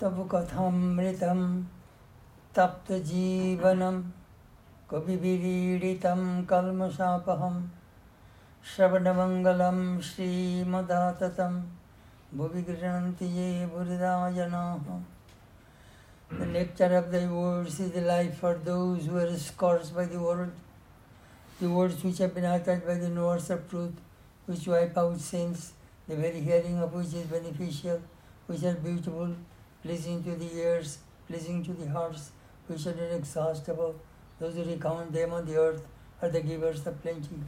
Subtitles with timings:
[0.00, 1.40] तव कथामृतं
[2.56, 4.00] तप्तजीवनं
[4.90, 7.60] कविभिरीडितं कल्मषापहं
[8.68, 9.78] श्रवणमङ्गलं
[10.08, 11.60] श्रीमदाततं
[12.38, 14.88] भुवि गृह्णन्ति ये बुरिदा जनाः
[16.30, 20.18] The nectar of thy words is the life for those who are scorched by the
[20.18, 20.50] world.
[21.60, 23.94] The words which have been uttered by the knowers of truth,
[24.46, 25.72] which wipe out sins,
[26.06, 28.00] the very hearing of which is beneficial,
[28.46, 29.34] which are beautiful,
[29.82, 32.30] pleasing to the ears, pleasing to the hearts,
[32.66, 33.94] which are inexhaustible.
[34.38, 35.86] Those who recount them on the earth
[36.22, 37.40] are the givers of plenty.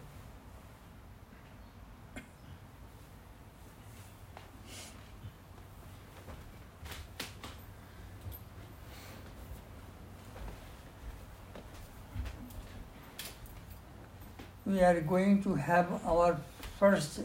[14.72, 16.41] we are going to have our
[16.78, 17.20] first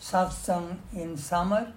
[0.00, 1.72] satsang in summer.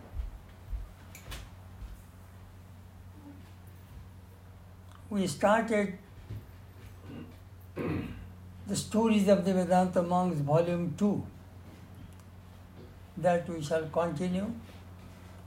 [5.09, 5.97] We started
[7.75, 11.25] the stories of the Vedanta monks, volume 2.
[13.17, 14.53] That we shall continue.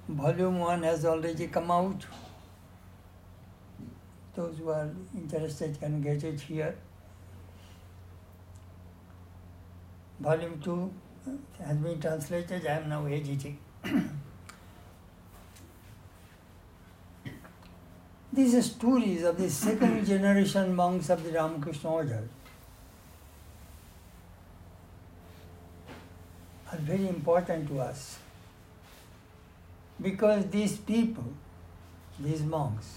[0.08, 2.04] Volume 1 has already come out.
[4.34, 6.74] Those who are interested can get it here.
[10.19, 10.92] Volume 2
[11.64, 13.58] has been translated, I am now editing.
[18.32, 22.28] These stories of the second generation monks of the Ramakrishna order
[26.72, 28.19] are very important to us
[30.00, 31.31] because these people,
[32.19, 32.94] these monks,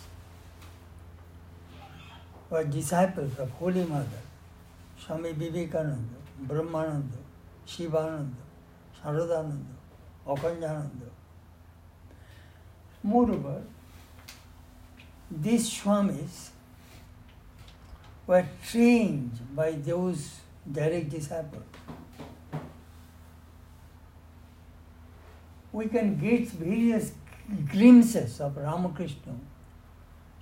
[2.49, 4.21] were disciples of Holy Mother,
[4.97, 6.15] Swami Vivekananda,
[6.47, 7.19] Brahmananda,
[7.65, 8.43] Shivananda,
[9.03, 9.75] Sharadananda,
[10.25, 11.09] Akhandananda.
[13.03, 13.61] Moreover,
[15.41, 16.49] these Swamis
[18.27, 20.39] were trained by those
[20.71, 21.63] direct disciples.
[25.71, 27.11] We can get various
[27.69, 29.35] glimpses of Ramakrishna,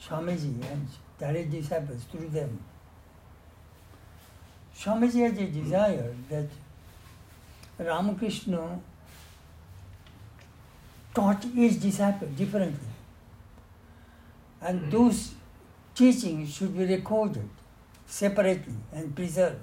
[0.02, 0.88] Swamiji, and
[1.20, 2.60] direct disciples through them.
[4.78, 6.48] Swamiji has a desire that
[7.80, 8.80] Ramakrishna
[11.14, 12.93] taught each disciple differently.
[14.63, 15.34] And those
[15.94, 17.50] teachings should be recorded
[18.06, 19.59] separately and preserved.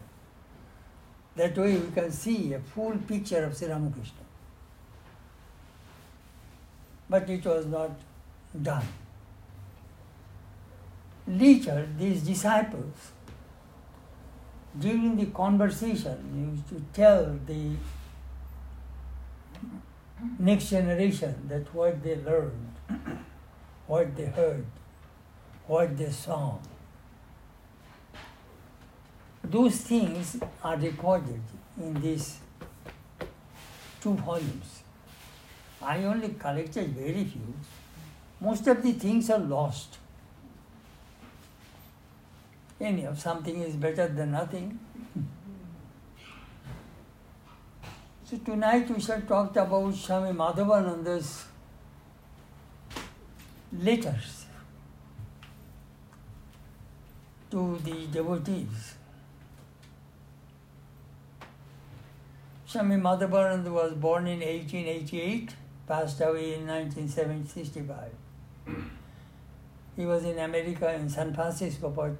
[1.37, 4.25] That way we can see a full picture of Sri Ramakrishna.
[7.09, 7.93] But it was not
[8.63, 8.87] done.
[11.27, 13.13] Later, these disciples
[14.79, 17.71] during the conversation used to tell the
[20.39, 22.75] next generation that what they learned,
[23.87, 24.67] what they heard,
[25.71, 26.59] what they saw.
[29.45, 30.31] Those things
[30.65, 31.41] are recorded
[31.81, 32.39] in these
[34.01, 34.83] two volumes.
[35.81, 37.55] I only collected very few.
[38.41, 39.99] Most of the things are lost.
[42.81, 44.79] Anyhow, something is better than nothing.
[48.31, 51.47] So tonight we shall talk about Swami Madhavananda's
[53.87, 54.40] letters
[57.51, 58.95] to the devotees.
[62.67, 65.55] Swami Madhavananda was born in 1888,
[65.89, 68.13] passed away in 1965.
[69.97, 72.17] He was in America in San Francisco for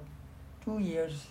[0.65, 1.27] two years,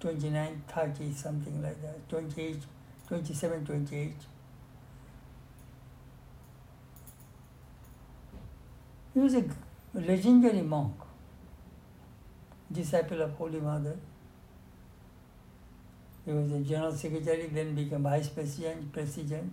[0.00, 2.58] 29, 30, something like that, 28,
[3.08, 4.14] 27, 28.
[9.14, 9.44] He was a
[9.94, 10.94] legendary monk,
[12.72, 13.96] disciple of Holy Mother.
[16.24, 19.52] He was a general secretary, then became vice president, president.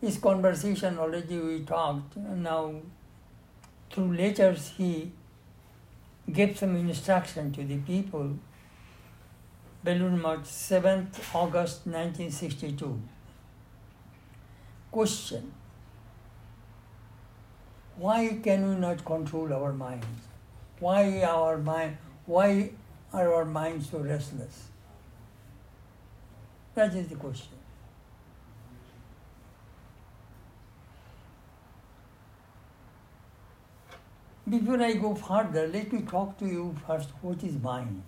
[0.00, 2.16] His conversation already we talked.
[2.16, 2.74] Now,
[3.92, 5.12] through letters, he
[6.32, 8.38] gave some instruction to the people.
[9.84, 13.00] Belur Math, 7th August 1962.
[14.90, 15.52] Question
[17.96, 20.06] Why can we not control our minds?
[20.80, 21.96] Why our mind?
[22.26, 22.70] Why
[23.12, 24.68] are our minds so restless?
[26.74, 27.60] That is the question.
[34.48, 38.02] Before I go further, let me talk to you first what is mind.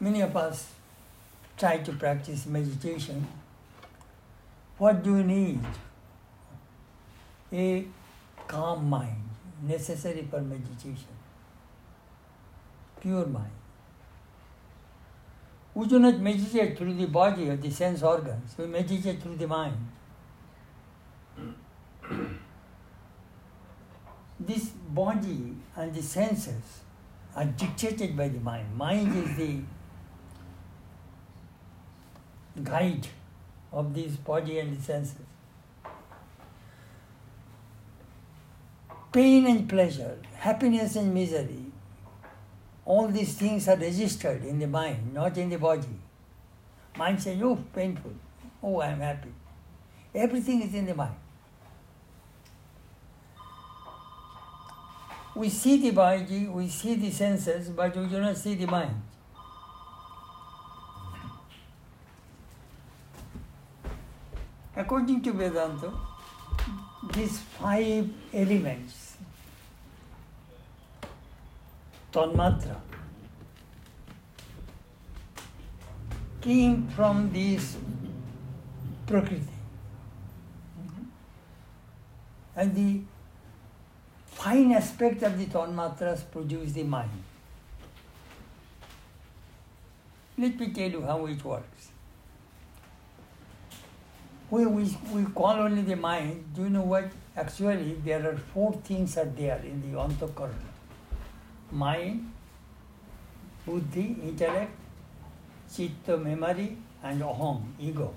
[0.00, 0.72] Many of us
[1.56, 3.26] try to practice meditation.
[4.78, 5.60] What do you need?
[7.52, 7.86] A
[8.46, 9.28] calm mind,
[9.62, 11.16] necessary for meditation.
[13.00, 13.50] Pure mind.
[15.74, 19.46] We do not meditate through the body or the sense organs, we meditate through the
[19.46, 19.76] mind.
[24.40, 26.80] this body and the senses
[27.34, 28.76] are dictated by the mind.
[28.76, 29.60] Mind is the
[32.58, 33.06] guide
[33.72, 35.16] of this body and senses.
[39.12, 41.64] Pain and pleasure, happiness and misery,
[42.84, 45.88] all these things are registered in the mind, not in the body.
[46.96, 48.12] Mind says, oh, painful.
[48.62, 49.32] Oh, I am happy.
[50.14, 51.14] Everything is in the mind.
[55.34, 59.00] We see the body, we see the senses, but we do not see the mind.
[64.78, 65.92] According to Vedanta,
[67.12, 69.16] these five elements,
[72.12, 72.76] tanmatra,
[76.40, 77.76] came from this
[79.04, 79.42] prakriti.
[82.54, 83.00] And the
[84.26, 87.24] fine aspect of the tanmatras produce the mind.
[90.36, 91.90] Let me tell you how it works.
[94.50, 96.44] We, we, we call only the mind.
[96.54, 97.10] Do you know what?
[97.36, 100.52] Actually, there are four things are there in the antakarana.
[101.70, 102.32] Mind,
[103.66, 104.72] buddhi, intellect,
[105.74, 108.14] chitta, memory, and aham, ego.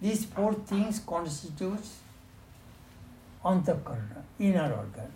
[0.00, 2.00] These four things constitutes
[3.42, 5.10] antakarana, inner organ.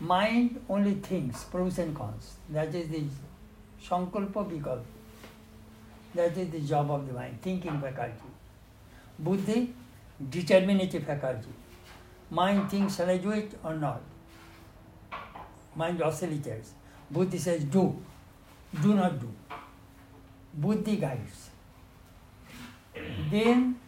[0.00, 2.36] Mind only thinks, pros and cons.
[2.48, 3.02] That is the
[3.86, 4.82] sankalpa vikalpa.
[6.14, 8.33] That is the job of the mind, thinking faculty.
[9.18, 9.74] Buddhi,
[10.30, 11.48] determinative faculty.
[12.30, 14.00] Mind thinks, shall I do it or not?
[15.76, 16.72] Mind oscillates.
[17.10, 17.96] Buddhi says, do.
[18.82, 19.28] Do not do.
[20.54, 21.50] Buddhi guides.
[23.30, 23.78] Then,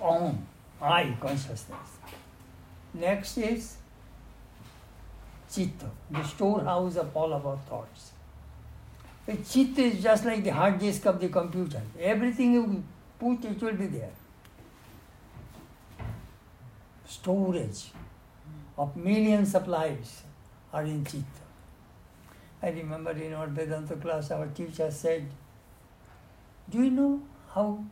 [0.00, 0.46] Om,
[0.80, 1.98] I consciousness.
[2.94, 3.76] Next is
[5.50, 8.12] Chitta, the storehouse of all of our thoughts.
[9.26, 11.82] The Chitta is just like the hard disk of the computer.
[12.00, 12.82] Everything you
[13.18, 14.12] put, it will be there.
[17.04, 17.90] Storage
[18.76, 20.22] of millions of lives
[20.72, 21.24] are in Chitta.
[22.62, 25.26] I remember in our Vedanta class, our teacher said,
[26.68, 27.22] Do you know
[27.54, 27.84] how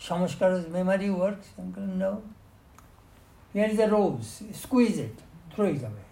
[0.00, 1.48] Samaskara's memory works?
[1.58, 2.22] I'm Uncle, no.
[3.52, 5.18] Here is a rose, squeeze it,
[5.54, 6.08] throw it away.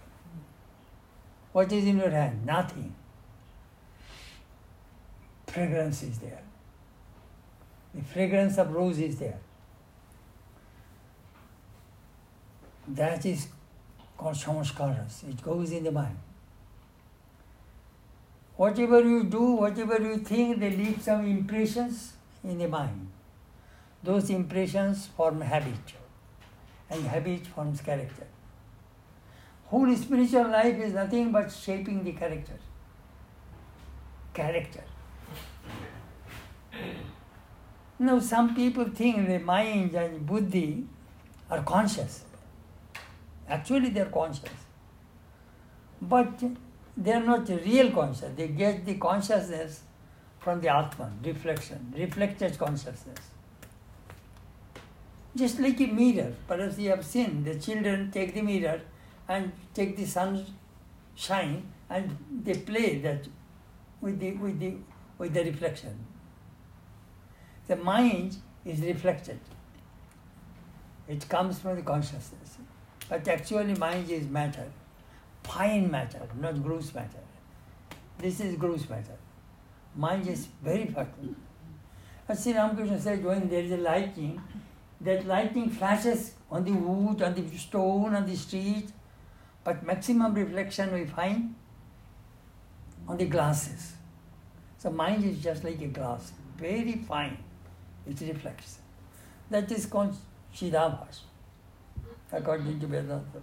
[1.53, 2.45] What is in your hand?
[2.47, 2.95] Nothing.
[5.47, 6.46] Fragrance is there.
[7.97, 9.39] The fragrance of rose is there.
[12.89, 13.49] That is
[14.19, 15.29] called samaskaras.
[15.29, 16.19] It goes in the mind.
[18.57, 22.13] Whatever you do, whatever you think, they leave some impressions
[22.45, 23.09] in the mind.
[24.03, 25.95] Those impressions form habit,
[26.91, 28.27] and habit forms character.
[29.65, 32.59] Whole spiritual life is nothing but shaping the character.
[34.33, 34.85] Character.
[37.99, 40.87] Now, some people think the mind and buddhi
[41.51, 42.25] are conscious.
[43.49, 44.51] Actually, they are conscious.
[46.03, 46.43] But
[46.97, 48.33] they are not real conscious.
[48.37, 49.83] They get the consciousness
[50.39, 53.19] from the Atman, reflection, reflected consciousness.
[55.35, 56.33] Just like a mirror.
[56.47, 58.81] Perhaps you have seen the children take the mirror
[59.29, 63.27] and take the sunshine and they play that
[64.01, 64.75] with the, with the,
[65.19, 65.99] with the reflection.
[67.69, 69.41] The mind is reflected.
[71.09, 72.59] It comes from the consciousness.
[73.09, 74.67] But actually mind is matter.
[75.45, 77.23] Fine matter, not gross matter.
[78.19, 79.17] This is gross matter.
[79.95, 81.35] Mind is very subtle.
[82.29, 84.41] As Sri Ramakrishna said, when there is a lightning,
[85.01, 88.89] that lightning flashes on the wood, on the stone, on the street,
[89.63, 91.55] but maximum reflection we find
[93.07, 93.93] on the glasses.
[94.79, 97.39] So mind is just like a glass, very fine.
[98.09, 98.79] It reflects.
[99.51, 100.17] That is called
[100.55, 101.21] Chidabhas,
[102.33, 103.43] according to Vedanta.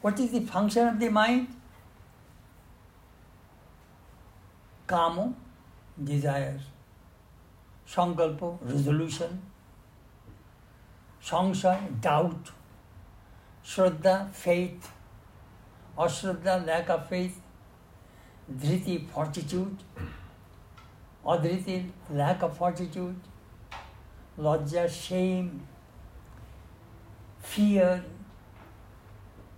[0.00, 1.48] What is the function of the mind?
[4.86, 5.34] Kamo,
[6.02, 6.60] desire.
[7.86, 9.42] Sankalpa, resolution.
[11.22, 12.52] Sangshay, doubt.
[13.64, 14.92] Shraddha, faith.
[15.98, 17.40] ashraddha, lack of faith,
[18.50, 19.76] dhriti, fortitude,
[21.24, 23.16] adhriti, lack of fortitude,
[24.38, 25.60] lajja, shame,
[27.40, 28.04] fear,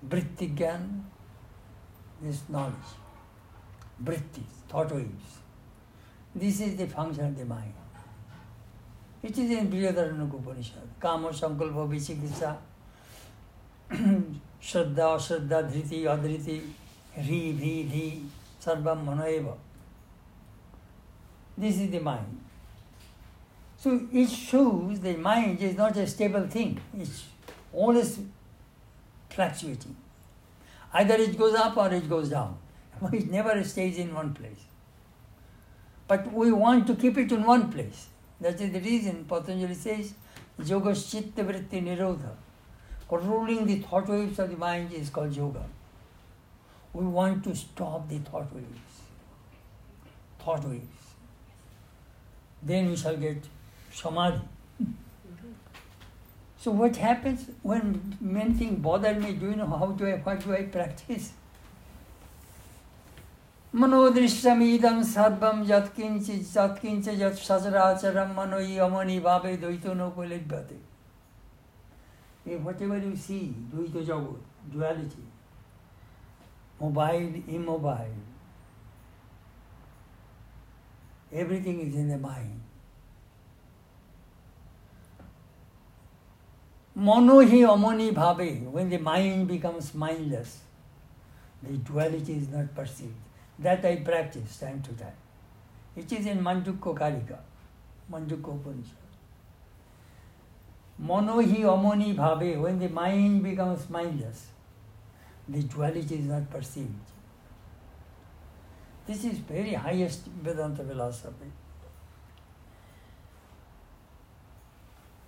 [0.09, 1.04] vritti gyan,
[2.23, 2.94] this knowledge,
[4.02, 5.38] vritti, thought waves.
[6.35, 7.75] This is the function of the mind.
[9.23, 10.88] It is in Brihadaranyaka Upanishad.
[10.99, 12.56] Kama, Sankalpa, Vicikitsa,
[13.90, 16.62] Shraddha, Shraddha, Dhriti, Adhriti,
[17.18, 18.23] Ri, Bhi, Dhi,
[18.61, 19.57] Sarvam, Manoeva.
[21.57, 22.40] This is the mind.
[23.76, 26.81] So it shows the mind is not a stable thing.
[26.99, 27.25] It's
[27.73, 28.19] always
[29.31, 29.97] fluctuating.
[30.93, 32.59] Either it goes up or it goes down.
[33.12, 34.64] It never stays in one place.
[36.09, 38.09] But we want to keep it in one place.
[38.40, 40.14] That is the reason Patanjali says,
[40.64, 42.33] Yoga Chitta Vritti Nirodha.
[43.09, 45.64] Controlling the thought waves of the mind is called yoga
[46.93, 49.00] We want to stop the thought waves.
[50.39, 51.15] Thought waves.
[52.63, 53.43] Then we shall get
[53.91, 54.41] samadhi.
[56.57, 59.34] So what happens when many things bother me?
[59.34, 61.34] Do you know how do I what do I practice?
[63.75, 70.77] मनोदृश्यमीदं सर्वं यत्किञ्च यत्किञ्च यत् सचराचरं मनो यमनि भावे द्वैतो नोपलिभ्यते
[72.45, 74.38] Whatever you see, Dvaita Jagat,
[74.72, 75.24] duality,
[76.80, 78.14] mobile, immobile,
[81.32, 82.60] everything is in the mind.
[86.94, 90.58] Mono hi amani bhave, when the mind becomes mindless,
[91.62, 93.14] the duality is not perceived.
[93.58, 95.12] That I practice time to time.
[95.94, 97.38] It is in Mandukya Karika,
[98.10, 98.96] Mandukya Upanishad.
[100.99, 104.46] Mono hi amoni bhave, when the mind becomes mindless,
[105.50, 106.95] the duality is not perceived.
[109.07, 111.50] This is very highest Vedanta philosophy.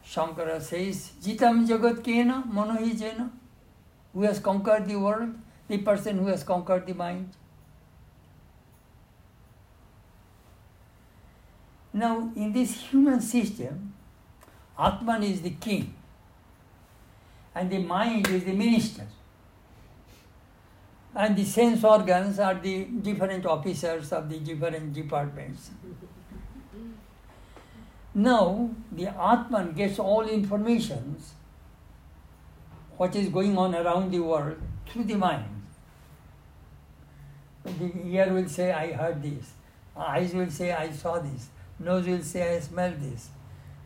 [0.07, 3.31] Shankara says, Jitam Jagat Kena, Mono hi Jena.
[4.13, 5.35] Who has conquered the world?
[5.69, 7.31] The person who has conquered the mind.
[11.95, 13.95] Now, in this human system,
[14.79, 15.95] Atman is the king,
[17.55, 19.07] and the mind is the minister,
[21.15, 25.71] and the sense organs are the different officers of the different departments.
[28.15, 31.33] Now, the Atman gets all informations
[32.97, 35.63] what is going on around the world through the mind.
[37.65, 39.53] The ear will say, I heard this.
[39.97, 41.49] Eyes will say, I saw this
[41.83, 43.31] nose will say, I smell this,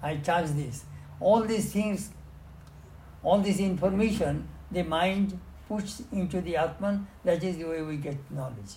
[0.02, 0.85] I touch this.
[1.18, 2.11] All these things,
[3.23, 8.16] all this information, the mind puts into the Atman, that is the way we get
[8.30, 8.76] knowledge.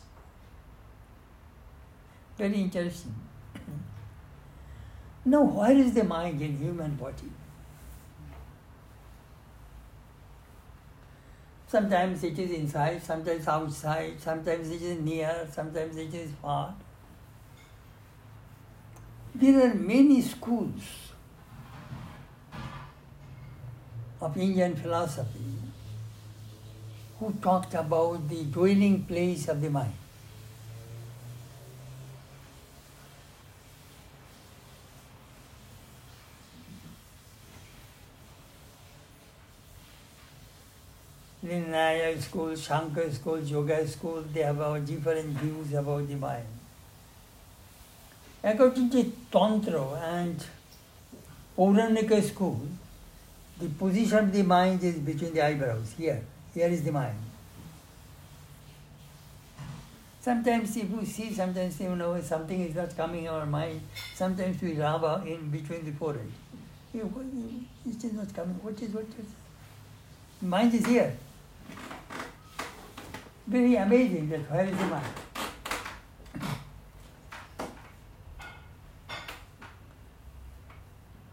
[2.37, 3.15] Very interesting.
[5.25, 7.31] now, where is the mind in human body?
[11.67, 16.73] Sometimes it is inside, sometimes outside, sometimes it is near, sometimes it is far.
[19.35, 20.81] There are many schools
[24.19, 25.49] of Indian philosophy
[27.19, 29.93] who talked about the dwelling place of the mind.
[41.41, 46.45] The Nyaya school, Shankar school, Yoga school, they have our different views about the mind.
[48.43, 50.45] According to Tantra and
[51.57, 52.61] Pauranika school,
[53.59, 55.93] the position of the mind is between the eyebrows.
[55.97, 57.17] Here, here is the mind.
[60.21, 63.81] Sometimes if we see, sometimes you know something is not coming in our mind.
[64.15, 66.31] Sometimes we rub uh, in between the forehead.
[66.93, 68.55] It is not coming.
[68.61, 69.25] What is what is?
[70.41, 71.15] Mind is here.
[73.47, 75.05] Very amazing that where is the mind?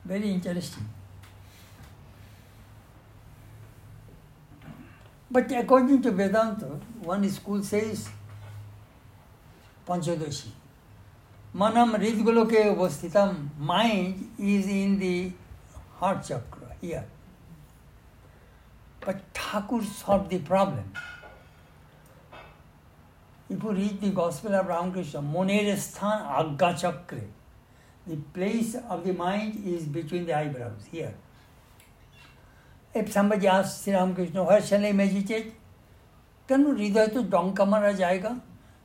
[0.05, 0.89] Very interesting.
[5.37, 8.09] But according to Vedanta, one school says
[9.87, 10.49] Panchadashi.
[11.55, 15.33] Manam Ridgoloke Vastitam, mind is in the
[15.97, 17.05] heart chakra, here.
[18.99, 20.91] But Thakur solved the problem.
[23.51, 27.21] If you read the Gospel of Ramakrishna, Moneresthan Agga Chakra,
[28.07, 31.13] the place of the mind is between the eyebrows, here.
[32.97, 35.53] एपसंबी आज श्री रामकृष्ण हर शनि मेजिटेट
[36.49, 38.31] क्यों हृदय तो डॉ कमर जाएगा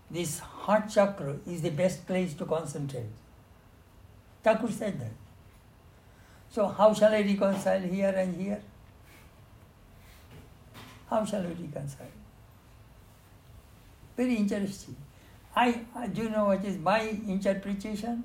[0.10, 3.14] this heart chakra is the best place to concentrate
[4.46, 4.92] Thakur से
[6.54, 8.62] so how shall I reconcile here and here
[11.10, 12.12] how shall reconcile
[14.18, 14.96] very interesting
[15.58, 18.24] I do know what is my interpretation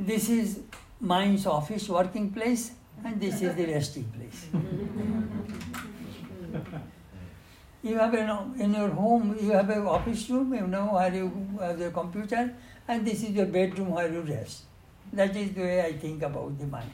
[0.00, 0.58] this is
[1.06, 2.70] mind office working place
[3.04, 4.46] and this is the resting place.
[7.82, 11.30] you have an, in your home, you have an office room, you know, where you
[11.60, 12.54] have the computer,
[12.86, 14.62] and this is your bedroom where you rest.
[15.12, 16.90] That is the way I think about the mind.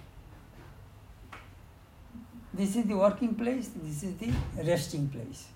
[2.53, 4.33] This is the working place, this is the
[4.63, 5.49] resting place.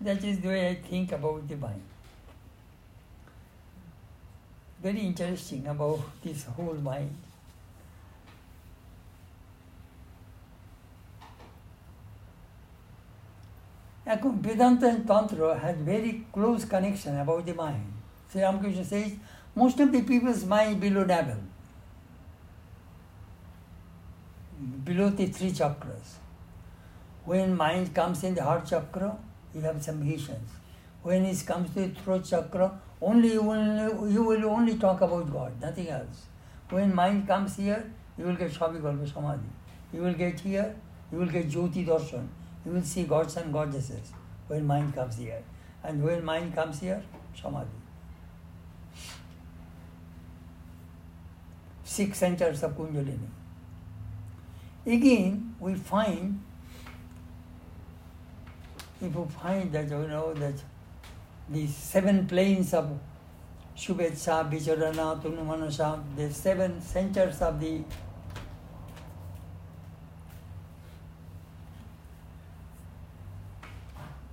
[0.00, 1.82] That is the way I think about the mind
[4.84, 7.16] very interesting about this whole mind.
[14.06, 17.92] Vedanta and Tantra had very close connection about the mind.
[18.30, 19.12] Sri Ramakrishna says,
[19.54, 21.38] most of the people's mind below navel,
[24.84, 26.18] below the three chakras.
[27.24, 29.16] When mind comes in the heart chakra,
[29.54, 30.50] you have some visions.
[31.02, 32.72] When it comes to the throat chakra,
[33.04, 36.26] only you will, you will only talk about God, nothing else.
[36.70, 39.50] When mind comes here, you will get Savikalpa Samadhi.
[39.92, 40.74] You will get here,
[41.12, 42.26] you will get Jyoti Darshan.
[42.64, 44.12] You will see gods and goddesses
[44.48, 45.42] when mind comes here.
[45.82, 47.02] And when mind comes here,
[47.40, 47.68] Samadhi.
[51.84, 53.28] Six centers of Kundalini.
[54.86, 56.40] Again, we find,
[59.00, 60.54] if you find that, you know, that
[61.48, 62.98] these seven planes of
[63.76, 67.82] Shubhechha, Vicharana, Tanumanasa, the seven centers of the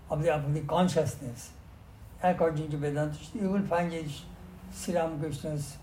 [0.10, 1.52] of the, of the consciousness.
[2.22, 4.06] According to Vedanta, you will find it
[4.74, 5.78] Sri Ramakrishna's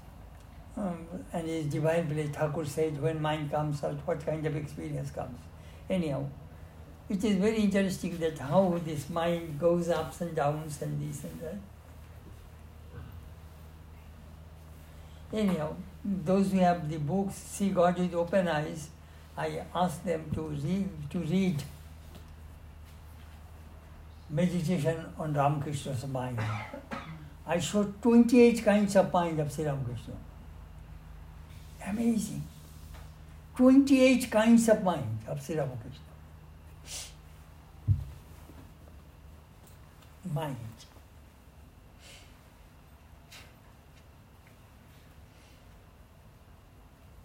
[0.76, 5.10] um, and his divine village, Thakur said, when mind comes out, what kind of experience
[5.10, 5.38] comes.
[5.90, 6.26] Anyhow,
[7.08, 11.40] it is very interesting that how this mind goes ups and downs and this and
[11.40, 11.58] that.
[15.32, 18.88] Anyhow, those who have the books, see God with open eyes,
[19.36, 21.62] I ask them to read, to read
[24.30, 26.38] meditation on Ramakrishna's mind.
[27.46, 30.14] I showed 28 kinds of mind of Sri Ramakrishna.
[31.86, 32.42] Amazing.
[33.56, 36.07] 28 kinds of mind of Sri Ramakrishna.
[40.33, 40.57] Mind.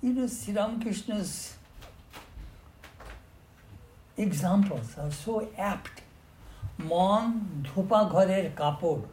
[0.03, 1.55] You know, Sri Ramakrishna's
[4.17, 6.03] examples are so apt.
[6.91, 7.25] মন
[7.69, 9.05] ধোপা ঘরের কাপড়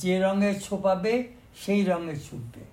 [0.00, 1.14] যে রঙে ছোপাবে
[1.62, 2.64] সেই রঙে ছুটবে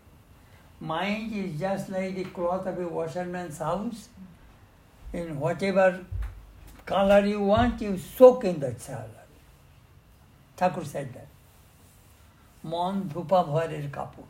[0.81, 4.09] Mind is just like the cloth of a washerman's house.
[5.13, 5.87] In whatever
[6.85, 9.14] color you want, you soak in that color.
[10.57, 11.29] Thakur said that.
[12.71, 14.29] মন ধূপা ভরের কাপড়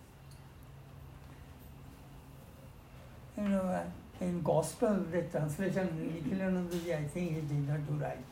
[3.37, 8.23] You know, uh, in gospel, the translation, Nikhilanandaji, I think he did not do right.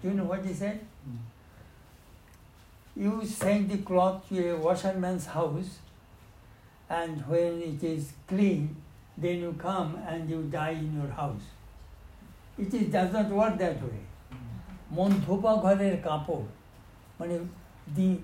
[0.00, 0.78] Do you know what he said?
[3.02, 5.70] You send the cloth to a washerman's house,
[6.88, 8.62] and when it is clean,
[9.22, 11.46] then you come and you die in your house.
[12.56, 14.00] It is, does not work that way.
[14.96, 16.44] মন ধোপা ঘরের কাপড়
[17.19, 17.49] when
[17.95, 18.17] the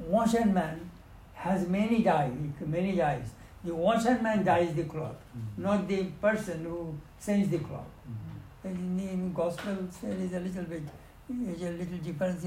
[0.00, 0.90] washerman
[1.34, 2.32] has many dyes,
[2.66, 3.30] many dyes.
[3.62, 5.62] The washerman dyes the cloth, mm-hmm.
[5.62, 7.92] not the person who sends the cloth.
[8.10, 8.68] Mm-hmm.
[8.68, 10.82] In, in gospel, there is a little bit,
[11.30, 12.44] is a little difference.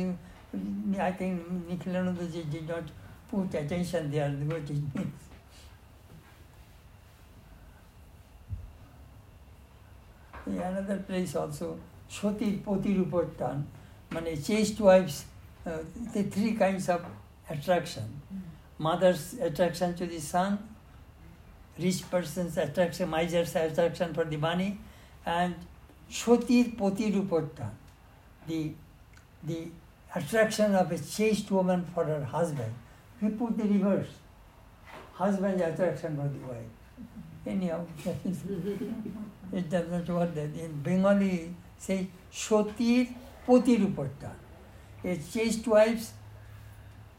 [0.99, 2.83] I think Nikhilananda did not
[3.29, 5.13] put attention there, what it means.
[10.47, 11.77] another place also,
[12.09, 13.57] Shoti Poti Rupotan,
[14.15, 15.15] মানে chaste wives
[15.67, 15.79] uh,
[16.13, 17.05] the three kinds of
[17.49, 18.03] attraction.
[18.29, 18.83] Hmm.
[18.83, 20.57] Mother's attraction to the son,
[21.79, 24.79] rich person's attraction, miser's attraction for the money,
[25.25, 25.55] and
[26.09, 27.69] Shotir Potirupotta,
[28.47, 28.71] the,
[29.43, 29.67] the
[30.15, 32.73] attraction of a chaste woman for her husband.
[33.21, 34.07] We put the reverse
[35.13, 36.73] husband's attraction for the wife.
[37.45, 37.85] Anyhow,
[39.53, 40.53] it does not work that.
[40.55, 43.13] In Bengali, say Shotir
[43.45, 44.31] Potirupotta
[45.07, 46.13] a chaste wife's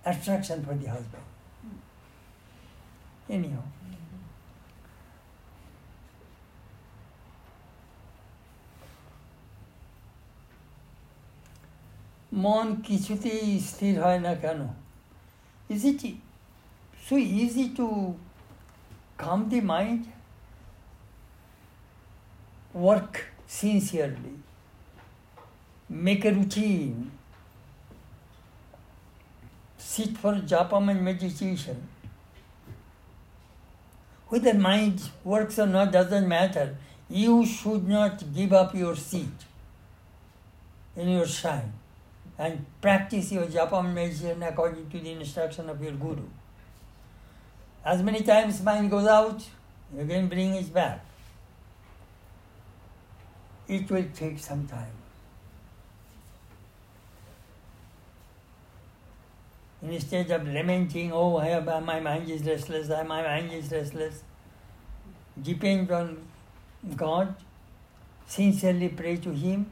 [0.04, 1.26] attraction for the husband.
[3.30, 3.64] Anyhow.
[12.44, 14.60] মন কিছুতেই স্থির হয় না কেন
[15.74, 16.02] is it
[17.06, 17.86] so easy to
[19.24, 20.02] calm the mind
[22.74, 24.34] work sincerely,
[25.90, 27.10] make a routine,
[29.94, 31.82] sit for japa and meditation
[34.28, 36.68] whether mind works or not doesn't matter
[37.08, 39.46] you should not give up your seat
[40.96, 41.72] in your shrine
[42.38, 46.24] and practice your japa meditation according to the instruction of your guru.
[47.84, 49.44] As many times mind goes out,
[49.96, 51.04] you can bring it back.
[53.66, 54.97] It will take some time.
[59.80, 61.38] Instead of lamenting, oh,
[61.80, 64.24] my mind is restless, my mind is restless,
[65.40, 66.18] depend on
[66.96, 67.34] God,
[68.26, 69.70] sincerely pray to Him,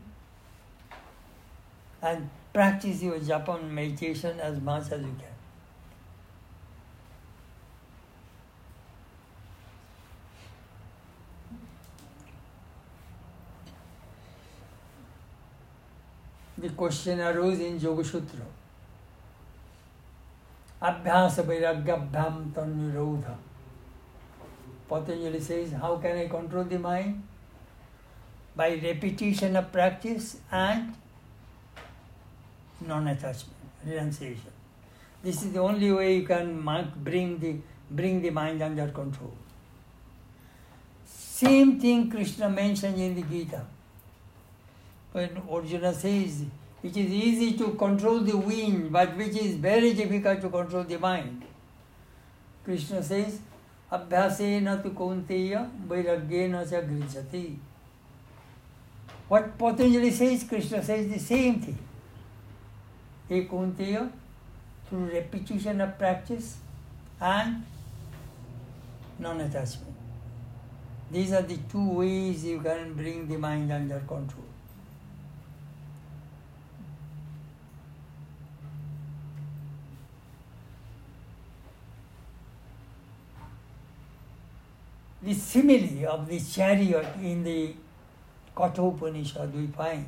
[2.00, 5.34] and practice your japa meditation as much as you can.
[16.58, 18.46] The question arose in Yoga Sutra.
[20.80, 23.34] Abhyasa Vairagyabhyam Tannirodha.
[24.88, 27.22] Patanjali says, How can I control the mind?
[28.54, 30.94] By repetition of practice and
[32.80, 34.52] non-attachment, renunciation.
[35.22, 36.62] This is the only way you can
[37.02, 37.56] bring the
[37.90, 39.32] bring the mind under control.
[41.06, 43.62] Same thing Krishna mentioned in the Gita.
[45.12, 46.44] When Arjuna says,
[46.82, 50.98] it is easy to control the wind, but which is very difficult to control the
[50.98, 51.42] mind.
[52.64, 53.40] Krishna says,
[53.90, 57.56] Abhyasena tu kaunteya vairagyena cha grihyate.
[59.28, 61.78] What Patanjali says, Krishna says the same thing.
[63.28, 64.10] Hey Kaunteya,
[64.88, 66.58] through repetition of practice
[67.20, 67.64] and
[69.18, 69.94] non-attachment.
[71.10, 74.45] These are the two ways you can bring the mind under control.
[85.26, 87.74] The simile of the chariot in the
[88.56, 90.06] Kathopanishad we find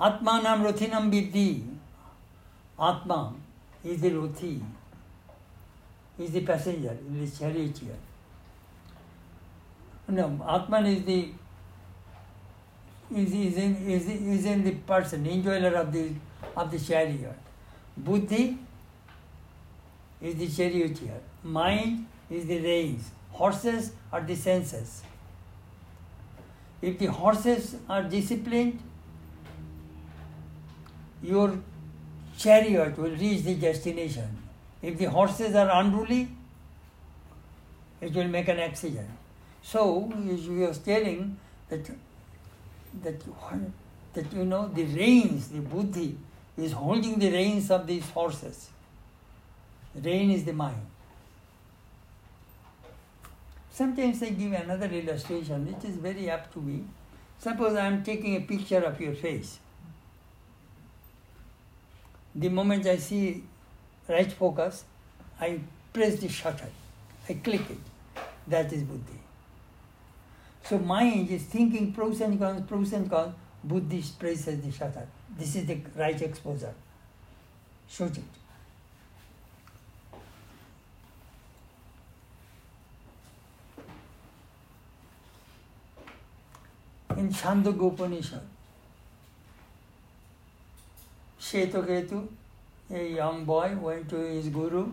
[0.00, 1.62] Atmanam Rathinam Vidhi.
[2.76, 3.32] Atma
[3.84, 4.60] is the Rathi,
[6.18, 7.94] is the passenger, is the charioteer.
[10.08, 11.30] No, Atman is the
[13.14, 16.10] is, is, in, is, is in the person, enjoyer of the
[16.56, 17.38] of the chariot.
[17.96, 18.58] Buddhi
[20.20, 21.20] is the charioteer.
[21.44, 23.10] Mind is the reins.
[23.34, 25.02] Horses are the senses.
[26.80, 28.78] If the horses are disciplined,
[31.22, 31.58] your
[32.38, 34.36] chariot will reach the destination.
[34.82, 36.28] If the horses are unruly,
[38.00, 39.08] it will make an accident.
[39.62, 41.36] So, we was telling
[41.70, 41.90] that,
[43.02, 43.20] that,
[44.12, 46.16] that you know, the reins, the buddhi,
[46.56, 48.68] is holding the reins of these horses.
[49.94, 50.86] Rein is the mind.
[53.74, 56.84] Sometimes I give another illustration which is very apt to me.
[57.40, 59.58] Suppose I am taking a picture of your face.
[62.36, 63.42] The moment I see
[64.08, 64.84] right focus,
[65.40, 65.58] I
[65.92, 66.68] press the shutter.
[67.28, 67.80] I click it.
[68.46, 69.18] That is buddhi.
[70.62, 73.34] So mind is thinking pros and cons, pros and cons.
[73.64, 75.08] Buddhi presses the shutter.
[75.36, 76.74] This is the right exposure.
[77.88, 78.43] Shoot it.
[87.24, 88.42] In Chandogya Upanishad,
[91.40, 92.28] Shetaketu,
[92.90, 94.90] a young boy, went to his guru,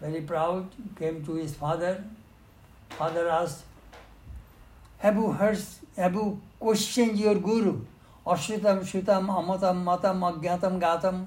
[0.00, 0.66] very proud,
[0.98, 2.02] came to his father.
[2.88, 3.62] Father asked,
[4.98, 5.60] Have you heard,
[5.96, 7.80] have you questioned your guru?
[8.26, 11.26] Ashritam, Shrutam, Amatam, Matam, Agyatam, Gatam.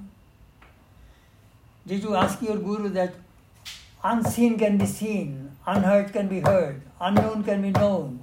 [1.87, 3.13] Did you ask your guru that
[4.03, 8.22] unseen can be seen, unheard can be heard, unknown can be known?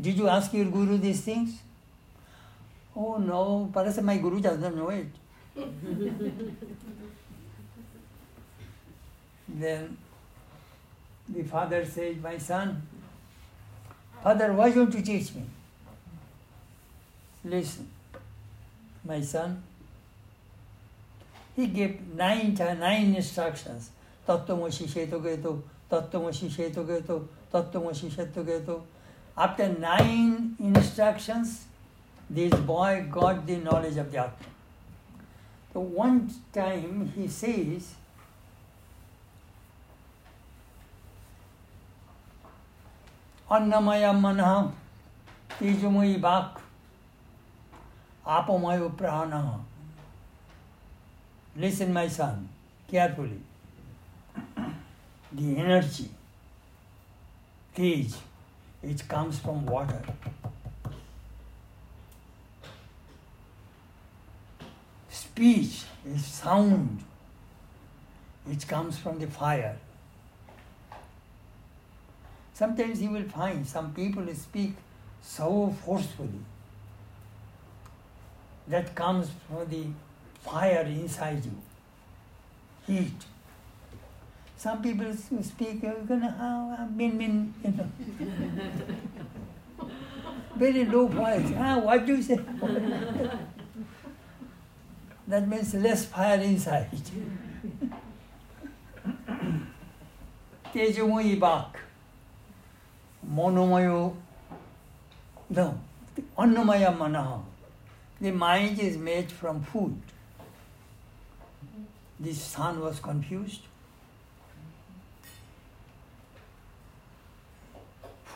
[0.00, 1.60] Did you ask your guru these things?
[2.94, 5.08] Oh no, parece my guru doesn't know it.
[9.48, 9.96] then
[11.28, 12.82] the father said, My son,
[14.22, 15.42] Father, why don't you teach me?
[17.44, 17.88] Listen,
[19.04, 19.62] my son.
[21.54, 23.90] He gave nine, nine instructions.
[24.26, 28.82] Tattvamasi Shetaketu, Tattvamasi Shetaketu, Tattvamasi Shetaketu.
[29.37, 31.65] After nine instructions,
[32.29, 34.47] this boy got the knowledge of the Atma.
[35.73, 37.95] So one time he says,
[43.51, 44.39] अन्नमय मन
[45.59, 46.59] तेजमयी वाक
[48.37, 49.33] आपमय प्राण
[51.53, 52.47] Listen, my son,
[52.89, 53.41] carefully.
[55.33, 56.09] The energy,
[57.75, 58.13] tej,
[58.86, 60.00] it comes from water.
[65.08, 67.02] Speech is sound,
[68.44, 69.76] which comes from the fire.
[72.54, 74.74] Sometimes you will find some people speak
[75.20, 76.40] so forcefully.
[78.68, 79.84] That comes from the
[80.42, 81.58] fire inside you,
[82.86, 83.26] heat.
[84.56, 87.86] Some people speak, you ah, min min, you know.
[90.56, 91.52] Very low voice.
[91.58, 92.38] Ah, what do you say?
[95.28, 96.88] that means less fire inside.
[100.72, 101.78] Tejamoyi Bak.
[103.30, 104.16] Monomayo.
[105.50, 105.78] No.
[106.38, 107.42] Annamaya Manaha.
[108.20, 110.00] The mind is made from food.
[112.18, 113.60] This son was confused.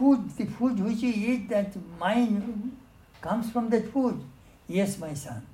[0.01, 2.77] Food, the food which you eat, that mind
[3.21, 4.23] comes from that food.
[4.67, 5.47] Yes, my son.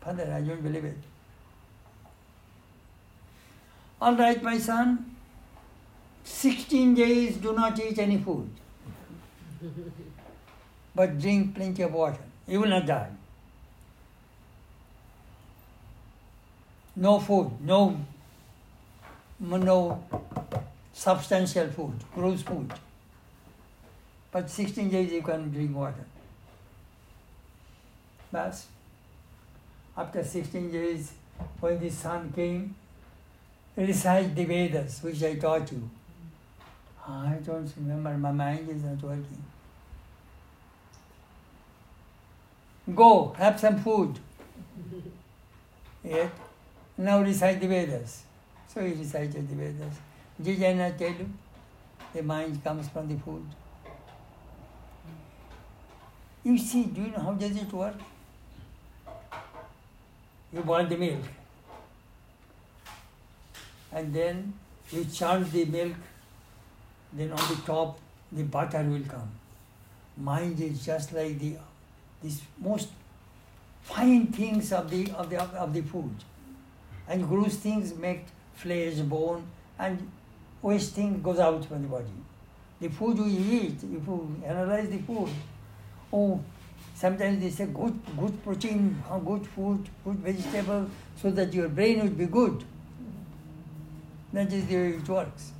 [0.00, 0.98] Father, I don't believe it.
[4.00, 5.10] All right, my son.
[6.22, 8.48] 16 days do not eat any food,
[10.94, 12.24] but drink plenty of water.
[12.46, 13.10] You will not die.
[16.96, 17.96] no food, no,
[19.40, 20.02] no
[20.94, 22.72] substantial food, gross food.
[24.30, 26.06] But 16 days you can drink water.
[28.32, 28.60] But
[29.96, 31.12] after 16 days,
[31.60, 32.74] when the sun came,
[33.76, 35.90] recite the Vedas, which I taught you.
[37.06, 39.44] I don't remember, my mind is not working.
[42.94, 44.18] Go, have some food.
[46.04, 46.30] Yet,
[46.96, 48.22] now recite the Vedas.
[48.68, 49.94] So he recited the Vedas.
[50.42, 51.30] Tell you?
[52.12, 53.44] The mind comes from the food.
[56.42, 57.94] You see, do you know how does it work?
[60.52, 61.22] You boil the milk.
[63.92, 64.52] And then
[64.90, 65.94] you churn the milk,
[67.12, 67.98] then on the top
[68.30, 69.30] the butter will come.
[70.16, 71.56] Mind is just like the
[72.22, 72.88] these most
[73.82, 76.14] fine things of the of the of the food
[77.08, 79.44] and gross things make flesh, bone,
[79.78, 80.10] and
[80.64, 82.16] waste thing goes out from the body.
[82.80, 85.28] The food we eat, if you analyze the food,
[86.10, 86.40] oh,
[86.94, 90.88] sometimes they say good, good protein, good food, good vegetable,
[91.20, 92.64] so that your brain would be good.
[94.32, 95.52] That is the way it works.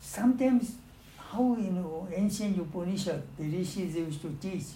[0.00, 0.76] Sometimes,
[1.16, 4.66] how you know ancient Upanishad, the rishis used to teach,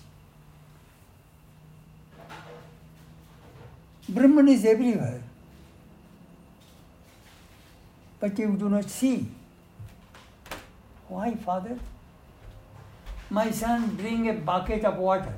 [4.08, 5.22] Brahman is everywhere.
[8.22, 9.26] But you do not see.
[11.08, 11.76] Why, Father?
[13.28, 15.32] My son, bring a bucket of water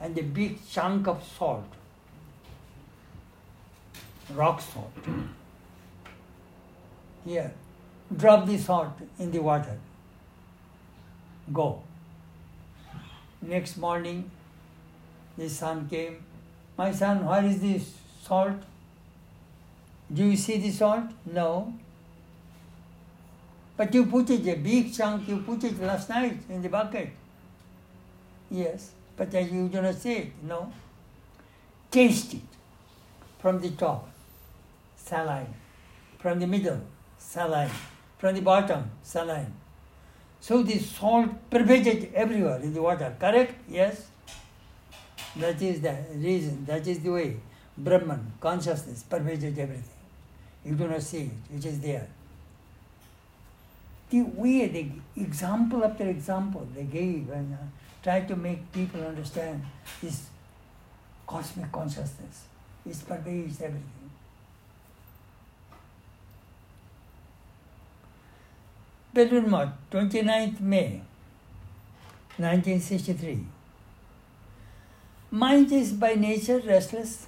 [0.00, 1.66] and a big chunk of salt,
[4.30, 5.10] rock salt.
[7.26, 7.52] Here,
[8.16, 9.76] drop the salt in the water.
[11.52, 11.82] Go.
[13.42, 14.30] Next morning,
[15.36, 16.24] the son came,
[16.78, 18.56] my son, where is this salt?
[20.12, 21.04] Do you see the salt?
[21.26, 21.74] No.
[23.76, 27.10] But you put it, a big chunk, you put it last night in the bucket.
[28.50, 30.32] Yes, but you do not see it.
[30.42, 30.72] No.
[31.90, 32.40] Taste it
[33.38, 34.08] from the top,
[34.96, 35.54] saline.
[36.18, 36.80] From the middle,
[37.18, 37.70] saline.
[38.18, 39.52] From the bottom, saline.
[40.40, 43.14] So the salt pervaded everywhere in the water.
[43.20, 43.54] Correct?
[43.68, 44.08] Yes.
[45.36, 47.36] That is the reason, that is the way
[47.76, 49.97] Brahman, consciousness, pervaded everything.
[50.64, 52.08] You do not see it, it is there.
[54.10, 57.58] The way, the example after example they gave and uh,
[58.02, 59.62] tried to make people understand
[60.02, 60.26] this
[61.26, 62.44] cosmic consciousness.
[62.86, 64.10] It pervades everything.
[69.14, 71.02] Belur Math, 29th May,
[72.36, 73.44] 1963.
[75.30, 77.27] Mind is by nature restless.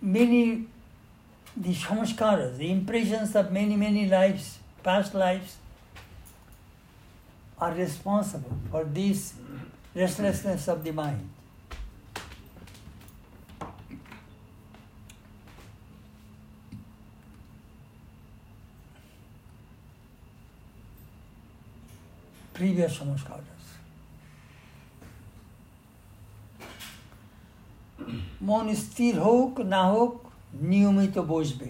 [0.00, 0.66] Many,
[1.56, 5.56] the samskaras, the impressions of many, many lives, past lives,
[7.60, 9.34] are responsible for this
[9.94, 11.28] restlessness of the mind.
[22.54, 23.57] Previous samskaras.
[28.49, 30.13] মন স্থির হোক না হোক
[30.71, 31.69] নিয়মিত বসবে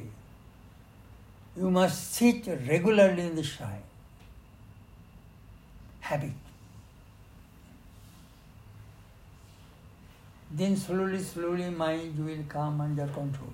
[1.55, 3.83] You must sit regularly in the shrine.
[5.99, 6.31] Habit.
[10.51, 13.53] Then slowly, slowly mind will come under control.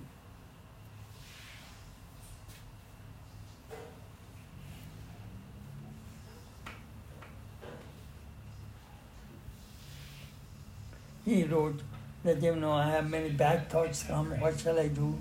[11.24, 11.80] He wrote
[12.25, 15.17] that you know I have many bad thoughts come, what shall I do?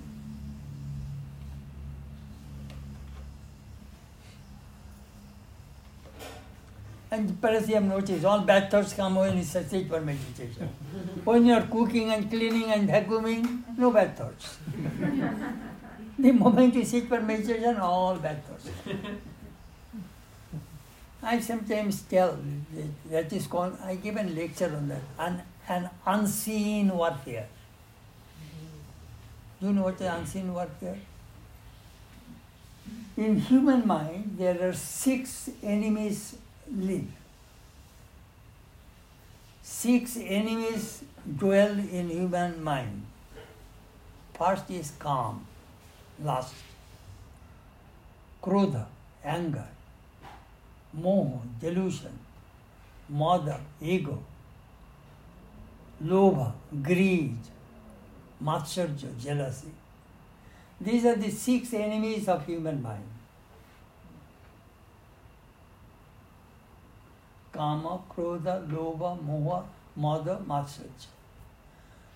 [7.11, 10.69] And perhaps you have noticed all bad thoughts come when you sit for meditation.
[11.25, 14.57] when you are cooking and cleaning and vacuuming, no bad thoughts.
[16.19, 18.69] the moment you sit for meditation, all bad thoughts.
[21.23, 22.37] I sometimes tell
[23.11, 27.47] that is called, I give a lecture on that, an, an unseen warfare.
[29.61, 30.99] Do you know what is unseen warfare?
[33.17, 36.37] In human mind, there are six enemies
[36.71, 37.07] live.
[39.63, 41.05] Six enemies
[41.39, 43.07] dwell in human mind.
[44.35, 45.39] First is kama,
[46.23, 46.55] lust,
[48.43, 48.87] krodha,
[49.25, 49.69] anger,
[51.01, 52.19] moha, delusion,
[53.09, 54.23] mada, ego,
[56.03, 56.53] lobha,
[56.83, 57.37] greed,
[58.43, 59.69] matsarja, jealousy.
[60.81, 63.05] These are the six enemies of human mind.
[67.53, 71.07] Kama, Krodha, Lobha, Moha, Mada, Matsarja.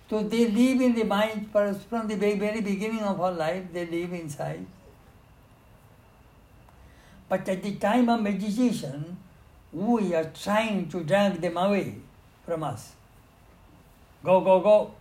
[0.09, 3.85] So they live in the mind from the very, very beginning of our life, they
[3.85, 4.65] live inside.
[7.29, 9.17] But at the time of meditation,
[9.71, 11.95] we are trying to drag them away
[12.45, 12.93] from us.
[14.23, 14.91] Go, go, go.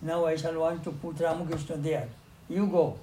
[0.00, 2.08] Now I shall want to put Ramakrishna there.
[2.48, 2.98] You go.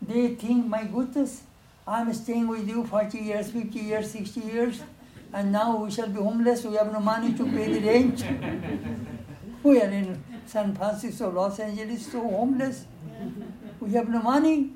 [0.00, 1.42] They think, my goodness,
[1.86, 4.82] I'm staying with you 40 years, 50 years, 60 years,
[5.32, 6.64] and now we shall be homeless.
[6.64, 8.24] We have no money to pay the rent.
[9.62, 12.84] we are in San Francisco, Los Angeles, so homeless.
[13.80, 14.70] We have no money.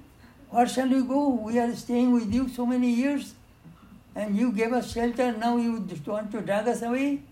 [0.50, 1.30] Where shall we go?
[1.30, 3.34] We are staying with you so many years,
[4.14, 5.32] and you gave us shelter.
[5.32, 7.22] Now you want to drag us away?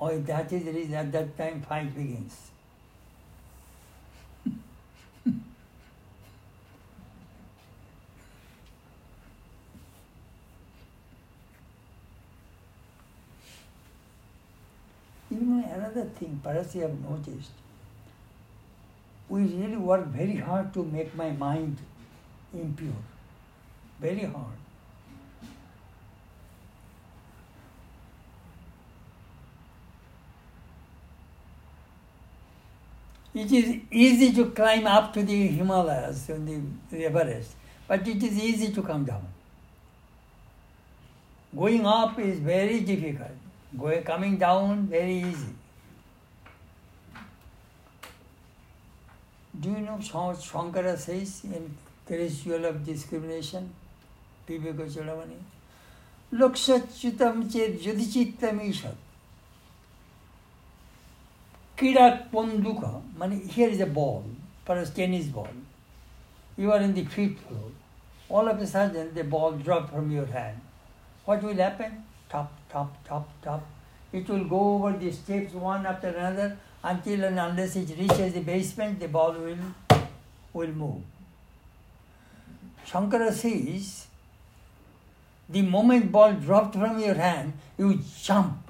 [0.00, 2.50] Oh, that is the reason at that time fight begins.
[15.30, 17.50] Know, another thing, perhaps you have noticed,
[19.28, 21.78] we really work very hard to make my mind
[22.54, 23.02] impure.
[24.00, 24.58] Very hard.
[33.34, 37.56] It is easy to climb up to the Himalayas, on the Everest,
[37.88, 39.26] but it is easy to come down.
[41.56, 43.30] Going up is very difficult.
[43.76, 45.54] Going, coming down, very easy.
[49.60, 51.76] Do you know how Shankara says in
[52.08, 53.72] Ritual of Discrimination?
[56.32, 58.94] Lokshachutam ched yudhichittam ishat.
[61.76, 63.02] Kidak ponduka.
[63.48, 64.24] Here is a ball,
[64.66, 65.48] a tennis ball.
[66.56, 67.70] You are in the fifth floor.
[68.28, 70.60] All of a sudden, the ball dropped from your hand.
[71.24, 72.04] What will happen?
[72.34, 73.66] top, top, top, top.
[74.12, 78.40] It will go over the steps one after another until and unless it reaches the
[78.40, 79.56] basement, the ball will,
[80.52, 81.02] will move.
[82.86, 84.06] Shankara says,
[85.48, 88.63] the moment ball dropped from your hand, you jump.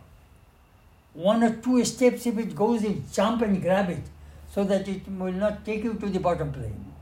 [1.15, 4.03] One or two steps, if it goes, you jump and grab it
[4.51, 6.93] so that it will not take you to the bottom plane.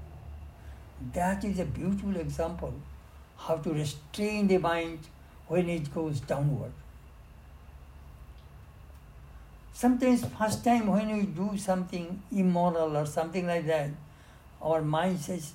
[1.12, 2.74] That is a beautiful example
[3.36, 5.00] how to restrain the mind
[5.48, 6.72] when it goes downward.
[9.72, 13.90] Sometimes first time when we do something immoral or something like that,
[14.60, 15.54] our mind says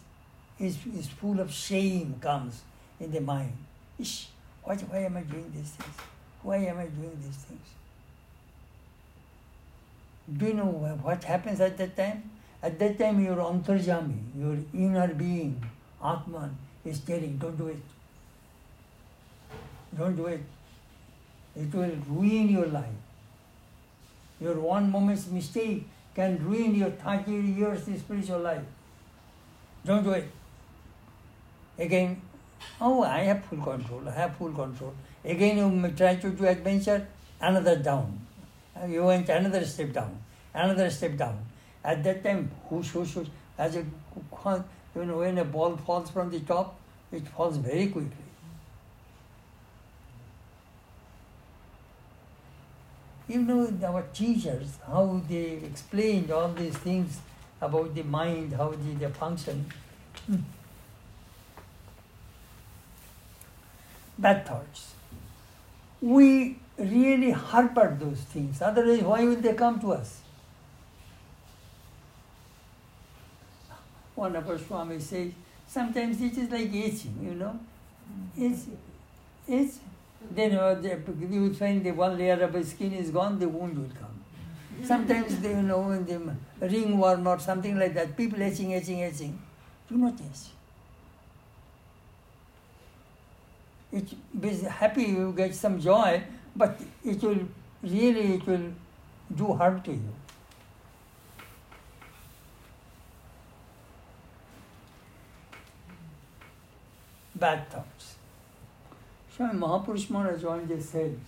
[0.60, 2.62] is, is full of shame comes
[3.00, 3.54] in the mind.
[4.00, 4.28] Ish,
[4.64, 5.96] what, why am I doing these things?
[6.42, 7.77] Why am I doing these things?
[10.36, 12.30] Do you know what happens at that time?
[12.62, 15.64] At that time your antarjami, your inner being,
[16.04, 17.82] Atman, is telling, don't do it.
[19.98, 20.42] Don't do it.
[21.56, 23.00] It will ruin your life.
[24.42, 28.64] Your one moment's mistake can ruin your 30 years in spiritual life.
[29.86, 30.30] Don't do it.
[31.80, 32.22] Again,
[32.82, 34.94] oh, I have full control, I have full control.
[35.24, 37.08] Again, you try to do adventure,
[37.40, 38.27] another down.
[38.86, 40.20] You went another step down,
[40.54, 41.46] another step down.
[41.84, 43.86] At that time, whoosh, whoosh, whoosh, as a,
[44.96, 46.80] you know, when a ball falls from the top,
[47.12, 48.12] it falls very quickly.
[53.28, 57.20] You know, our teachers, how they explained all these things
[57.60, 59.66] about the mind, how the, the function.
[60.26, 60.36] Hmm.
[64.18, 64.94] Bad thoughts.
[66.02, 70.22] We really harbour those things, otherwise, why will they come to us?
[74.16, 75.32] One of our Swami says,
[75.68, 77.60] sometimes it is like itching, you know.
[78.36, 78.66] It's,
[79.48, 79.80] it's
[80.32, 83.92] then you will find the one layer of the skin is gone, the wound will
[84.00, 84.08] come.
[84.84, 89.40] Sometimes, they, you know, the ringworm or something like that, people etching, etching, etching,
[89.90, 90.52] do not etch.
[93.92, 96.24] It be happy you get some joy,
[96.58, 97.48] but it will
[97.84, 98.74] really it will
[99.36, 100.14] do harm to you.
[107.36, 108.16] Bad thoughts.
[109.36, 111.20] Swami Mahapurush Maharaj day said,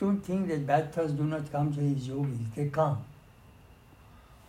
[0.00, 3.04] don't think that bad thoughts do not come to his yogis, they come.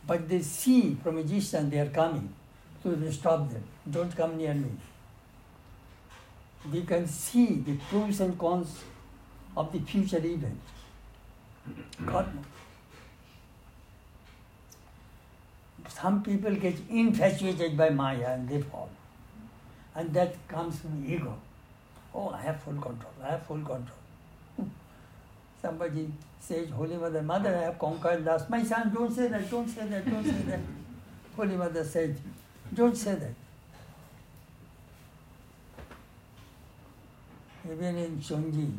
[0.07, 2.33] But they see from a distance they are coming,
[2.81, 3.63] so they stop them.
[3.89, 4.71] Don't come near me.
[6.71, 8.83] They can see the pros and cons
[9.55, 10.59] of the future event.
[12.05, 12.45] God knows.
[15.87, 18.89] Some people get infatuated by Maya and they fall.
[19.95, 21.37] And that comes from ego.
[22.13, 24.69] Oh, I have full control, I have full control.
[25.61, 28.49] Somebody says, Holy Mother, Mother, I have conquered lust.
[28.49, 30.59] My son, don't say that, don't say that, don't say that.
[31.35, 32.15] Holy Mother said,
[32.73, 33.33] don't say that.
[37.71, 38.71] Even in Chandi,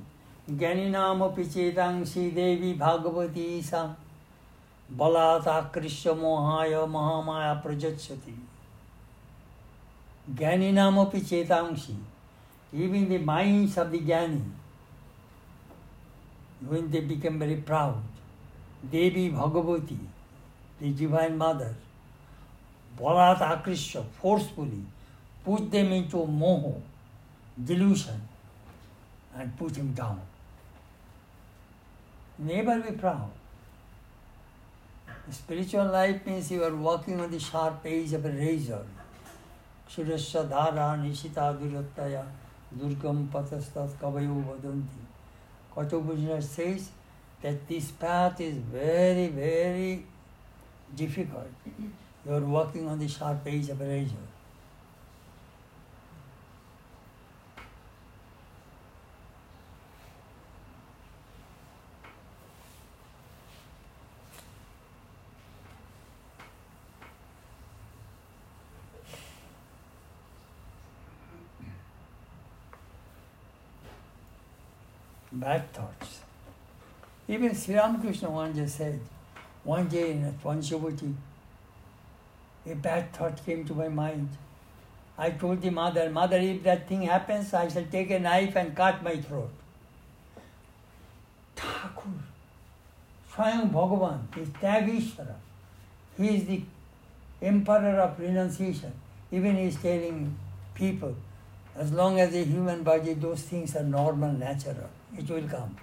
[0.48, 3.84] ज्ञानी चेतांशी देवी भागवती ईशा
[4.88, 8.34] बलात्कृष्य मोहाय महामाया प्रजक्षति
[10.38, 11.96] ज्ञानी नाम चेतांशी
[12.84, 14.52] even the minds of the jnani
[16.70, 19.98] when they become very proud Devi Bhagavati
[20.80, 21.74] the divine mother
[22.92, 24.84] बलात् आकृष्य forcefully
[25.46, 26.72] push them to moha
[27.66, 28.26] delusion
[29.36, 30.22] and push him down
[32.38, 33.30] Never be proud.
[35.30, 38.84] Spiritual life means you are walking on the sharp edge of a razor.
[39.88, 42.24] Kshirasya dhara nishita durataya
[42.78, 45.02] durgam patastat kavayo vadanti.
[45.74, 46.90] Kathopanishad says
[47.42, 50.04] that this path is very, very
[50.94, 51.48] difficult.
[52.24, 54.26] You are walking on the sharp edge of a razor.
[75.40, 76.20] Bad thoughts.
[77.28, 79.00] Even Sri Ramakrishna one day said,
[79.64, 81.12] one day in a Panchavati,
[82.66, 84.28] a bad thought came to my mind.
[85.18, 88.76] I told the mother, Mother, if that thing happens, I shall take a knife and
[88.76, 89.50] cut my throat.
[91.56, 92.10] Thakur,
[93.32, 95.34] Swayam Bhagavan, is Tyagishvara.
[96.16, 96.62] He is the
[97.42, 98.92] emperor of renunciation.
[99.32, 100.36] Even he is telling
[100.74, 101.14] people,
[101.74, 105.76] as long as a human body, those things are normal, natural it will come.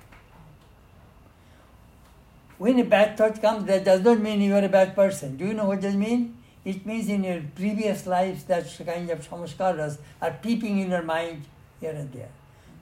[2.58, 5.38] When a bad thought comes, that does not mean you are a bad person.
[5.38, 6.38] Do you know what does mean?
[6.64, 11.44] It means in your previous lives that kind of samskaras are peeping in your mind
[11.82, 12.30] here and there.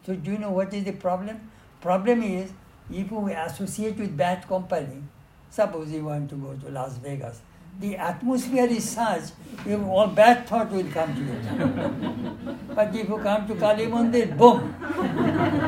[0.06, 1.50] So do you know what is the problem?
[1.80, 2.52] Problem is
[2.92, 5.02] if you associate with bad company,
[5.50, 7.42] suppose you want to go to Las Vegas,
[7.80, 9.24] the atmosphere is such,
[9.66, 12.58] if all bad thought will come to you.
[12.76, 14.76] but if you come to Kali Mandir, boom,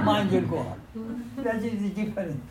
[0.06, 0.80] mind will go up.
[1.38, 2.42] That is the difference.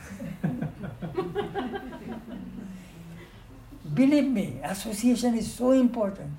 [3.94, 6.30] Believe me, association is so important.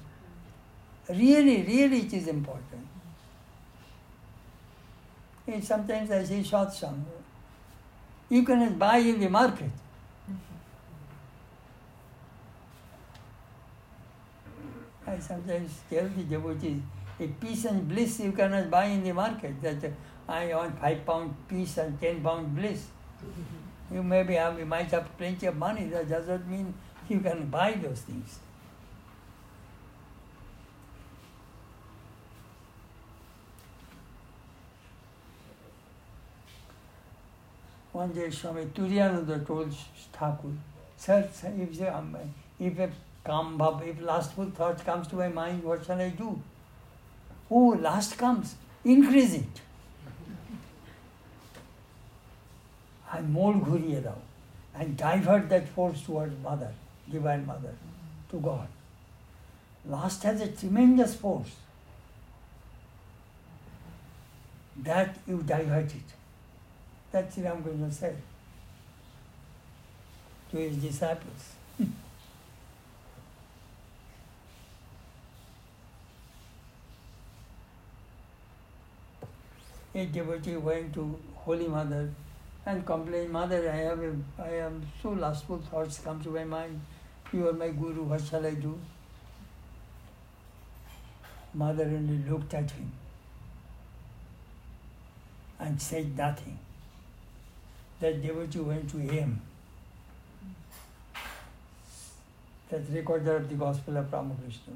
[1.09, 2.87] Really, really it is important.
[5.45, 7.05] And sometimes I say short song.
[8.29, 9.69] You can buy in the market.
[15.05, 16.81] I sometimes tell the devotees,
[17.19, 19.61] a peace and bliss you cannot buy in the market.
[19.61, 19.91] That
[20.27, 22.87] I want five pound peace and ten pound bliss.
[23.91, 25.85] You maybe have, you might have plenty of money.
[25.85, 26.73] That doesn't mean
[27.09, 28.39] you can buy those things.
[37.91, 39.71] One day Swami Turiyananda told
[40.11, 40.49] Thakur,
[40.97, 41.79] Sir, if,
[42.59, 42.91] if a
[43.23, 46.41] Come, Bab, if lustful thought comes to my mind, what shall I do?
[47.49, 49.61] Oh, lust comes, increase it.
[53.11, 54.17] I mold ghuriye now,
[54.75, 56.73] and divert that force towards mother,
[57.09, 57.73] divine mother,
[58.31, 58.67] to God.
[59.85, 61.55] Lust has a tremendous force
[64.77, 66.09] that you divert it.
[67.11, 68.15] That's what I'm going to say
[70.51, 71.53] to his disciples.
[79.95, 82.09] A devotee went to Holy Mother
[82.65, 86.81] and complained, Mother, I have a, I am so lustful thoughts come to my mind.
[87.31, 88.79] You are my guru, what shall I do?
[91.53, 92.91] Mother only looked at him
[95.59, 96.57] and said nothing.
[97.99, 99.41] That devotee went to him.
[102.69, 104.73] That recorder of the Gospel of Ramakrishna.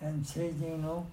[0.00, 1.06] And said, you know,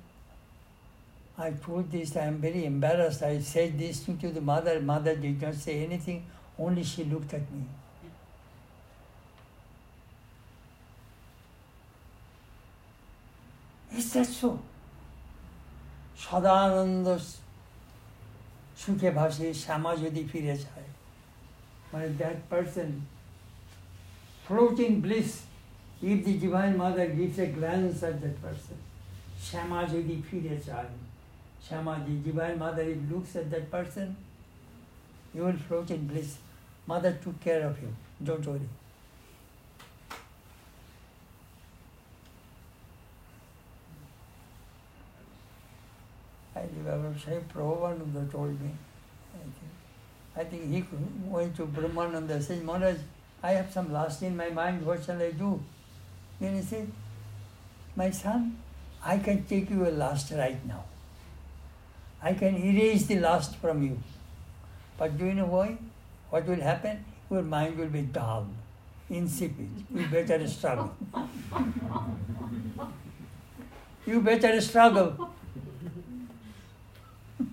[1.39, 3.23] I told this, I am very embarrassed.
[3.23, 4.81] I said this to the mother.
[4.81, 6.25] Mother did not say anything,
[6.59, 7.64] only she looked at me.
[13.97, 14.59] Is that so?
[16.25, 17.07] সদানন্দ
[18.81, 20.91] সুখে ভাসে শ্যামা যদি ফিরে যায়
[21.93, 22.91] মানে that person
[24.47, 25.31] floating bliss
[26.11, 28.79] if the divine mother gives a glance at that person
[29.47, 30.93] শ্যামা যদি ফিরে চায়
[31.70, 34.16] Shamaji, Divine Mother, if looks at that person,
[35.34, 36.38] you will float in bliss.
[36.86, 37.93] Mother took care of you.
[38.24, 38.70] Don't worry.
[46.55, 48.72] I remember Sai Prabhupada told me.
[50.38, 50.84] I think, he
[51.26, 52.97] went to Brahmananda said, Maharaj,
[53.41, 55.61] I have some lust in my mind, what shall I do?
[56.39, 56.91] Then he said,
[57.95, 58.57] My son,
[59.03, 60.84] I can take you a lust right now.
[62.26, 64.00] I can erase the lust from you.
[64.98, 65.78] But do you know why?
[66.32, 67.06] What will happen?
[67.30, 68.48] Your mind will be dull,
[69.12, 69.70] insipid.
[69.94, 70.96] You better struggle.
[74.08, 75.30] you better struggle.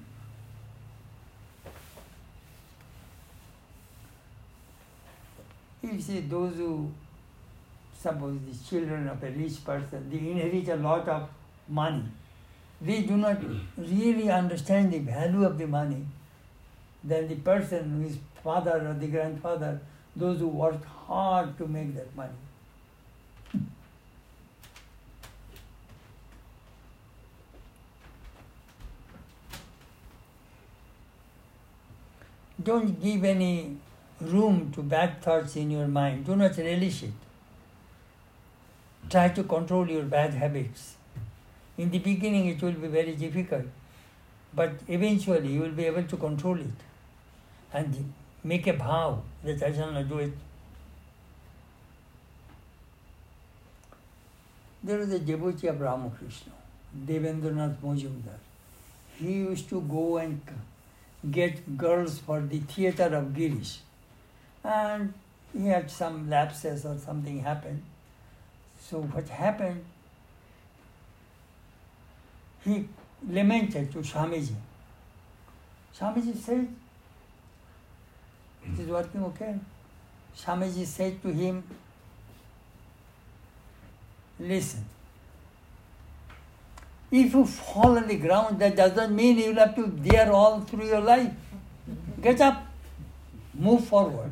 [5.83, 6.91] you see, those who,
[7.99, 11.29] suppose the children of a rich person, they inherit a lot of
[11.69, 12.05] money
[12.85, 13.41] they do not
[13.77, 16.05] really understand the value of the money,
[17.05, 19.81] then the person his father or the grandfather,
[20.17, 22.33] those who worked hard to make that money.
[32.63, 33.77] Don't give any
[34.21, 36.27] room to bad thoughts in your mind.
[36.27, 37.13] Do not relish it.
[39.11, 40.95] Try to control your bad habits.
[41.83, 43.65] In the beginning, it will be very difficult,
[44.55, 46.85] but eventually, you will be able to control it
[47.73, 48.13] and
[48.45, 50.33] make a vow that I shall not do it.
[54.85, 56.53] There was a devotee of Ramakrishna,
[57.07, 58.39] Devendranath Mojumdar.
[59.19, 60.41] He used to go and
[61.33, 63.79] get girls for the theatre of Girish.
[64.63, 65.15] And
[65.53, 67.83] he had some lapses or something happened.
[68.81, 69.85] So what happened,
[72.65, 72.89] he
[73.29, 74.55] lamented to Swamiji.
[75.99, 76.69] Swamiji said,
[78.65, 79.55] it is working okay.
[80.37, 81.63] Swamiji said to him,
[84.39, 84.85] listen,
[87.11, 90.87] if you fall on the ground, that doesn't mean you'll have to dare all through
[90.87, 91.31] your life.
[92.23, 92.67] Get up,
[93.55, 94.31] move forward.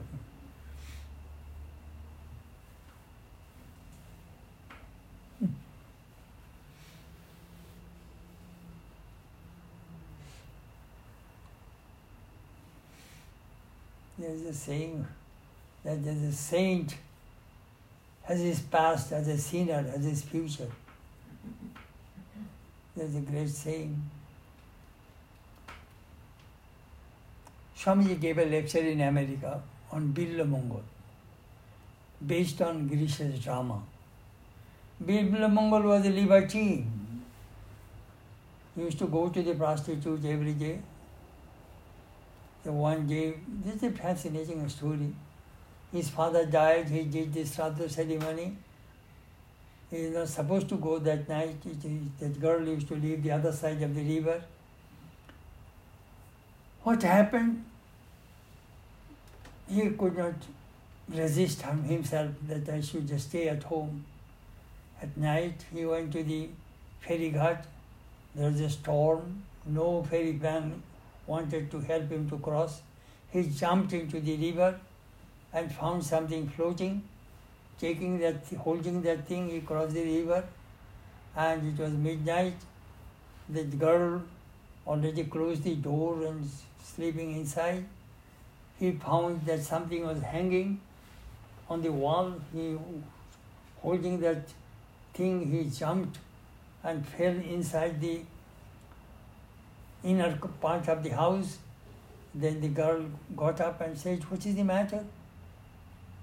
[14.20, 15.06] There's a saying
[15.82, 16.94] that a saint
[18.24, 20.70] has his past, as a sinner, has his future.
[22.94, 24.10] There's a great saying.
[27.78, 30.82] Swamiji gave a lecture in America on Bilva Mangal,
[32.26, 33.82] based on Girish's drama.
[35.02, 37.22] Bilva Mangal was a libertine.
[38.76, 40.78] He used to go to the prostitutes every day.
[42.62, 45.14] The one gave, this is a fascinating story.
[45.92, 48.56] His father died, he did the Shraddha ceremony.
[49.90, 51.56] He is not supposed to go that night.
[52.20, 54.42] That girl used to live the other side of the river.
[56.82, 57.64] What happened?
[59.68, 60.34] He could not
[61.08, 64.04] resist himself that I should just stay at home.
[65.02, 66.50] At night, he went to the
[67.00, 67.64] ferry ghat.
[68.34, 69.42] There was a storm.
[69.66, 70.82] No ferry ferryman
[71.32, 72.80] wanted to help him to cross.
[73.32, 74.70] He jumped into the river
[75.52, 77.02] and found something floating.
[77.78, 80.44] Taking that, holding that thing, he crossed the river,
[81.34, 82.54] and it was midnight.
[83.48, 84.22] The girl
[84.86, 86.50] already closed the door and
[86.82, 87.84] sleeping inside.
[88.78, 90.80] He found that something was hanging
[91.68, 92.34] on the wall.
[92.52, 92.76] He,
[93.82, 94.52] holding that
[95.14, 96.18] thing, he jumped
[96.82, 98.20] and fell inside the
[100.04, 101.58] inner part of the house.
[102.34, 103.04] Then the girl
[103.36, 105.04] got up and said, What is the matter?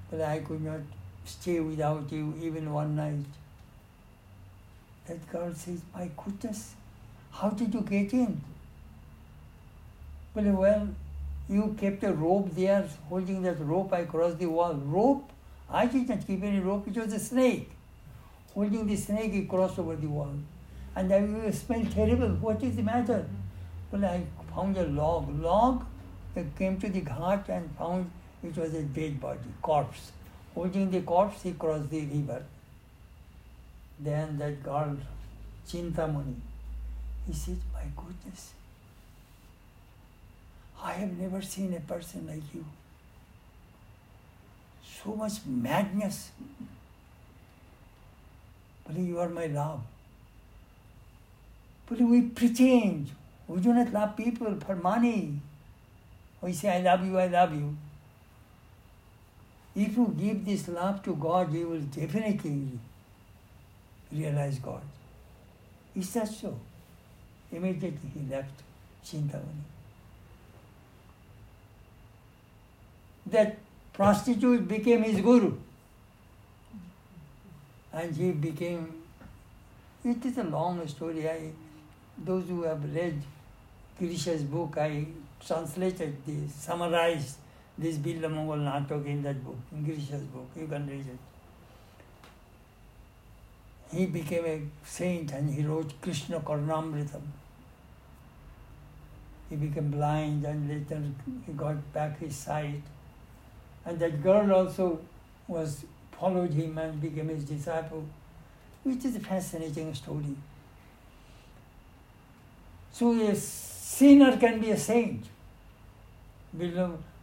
[0.10, 0.80] But I could not
[1.26, 3.26] stay without you even one night.
[5.08, 6.76] That girl says, My goodness,
[7.32, 8.42] how did you get in?
[10.34, 10.88] Well, well,
[11.50, 14.74] you kept a rope there, holding that rope, I crossed the wall.
[14.74, 15.30] Rope?
[15.70, 17.72] I did not keep any rope, it was a snake.
[18.54, 20.34] Holding the snake, he crossed over the wall.
[20.96, 22.30] And I you smell terrible.
[22.30, 23.26] What is the matter?
[23.92, 24.24] Well, I
[24.54, 25.30] found a log.
[25.42, 25.86] Log,
[26.36, 28.12] I came to the ghat and found
[28.44, 30.12] it was a dead body, corpse.
[30.54, 32.44] Holding the corpse, he crossed the river.
[34.00, 34.98] Then that girl,
[35.68, 36.36] Chintamani,
[37.26, 38.54] he said, My goodness,
[40.82, 42.66] I have never seen a person like you.
[45.04, 46.32] So much madness.
[48.86, 49.82] But you are my love.
[51.88, 53.12] But we pretend.
[53.48, 55.40] We do not love people for money.
[56.42, 57.76] We say, I love you, I love you.
[59.76, 62.80] If you give this love to God, you will definitely
[64.12, 64.82] realize God.
[65.96, 66.60] Is that so?
[67.52, 68.62] Immediately he left
[69.06, 69.64] Chintamani.
[73.28, 73.58] That
[73.94, 75.58] prostitute became his guru.
[77.94, 79.02] And he became,
[80.04, 81.30] it is a long story.
[81.30, 81.52] I,
[82.18, 83.22] those who have read
[84.00, 85.08] Girisha's book, I
[85.46, 87.38] translated the, summarized
[87.78, 90.50] this Billa Mongol Natok in that book, in Girisha's book.
[90.56, 91.18] You can read it.
[93.96, 97.22] He became a saint and he wrote Krishna Karnamritam.
[99.50, 101.02] He became blind and later
[101.46, 102.82] he got back his sight.
[103.86, 105.00] And that girl also
[105.48, 108.04] was followed him and became his disciple,
[108.84, 110.36] which is a fascinating story.
[112.92, 113.36] So a
[113.88, 115.24] sinner can be a saint.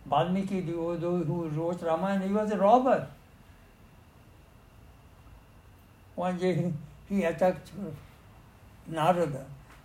[0.07, 3.07] Valmiki, who wrote Ramayana, he was a robber.
[6.15, 6.73] One day
[7.09, 7.71] he, attacked
[8.87, 9.45] Narada.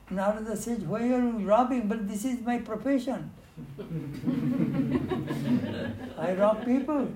[0.09, 1.87] Narada said, Why are you robbing?
[1.87, 3.31] But this is my profession.
[6.17, 7.07] I rob people.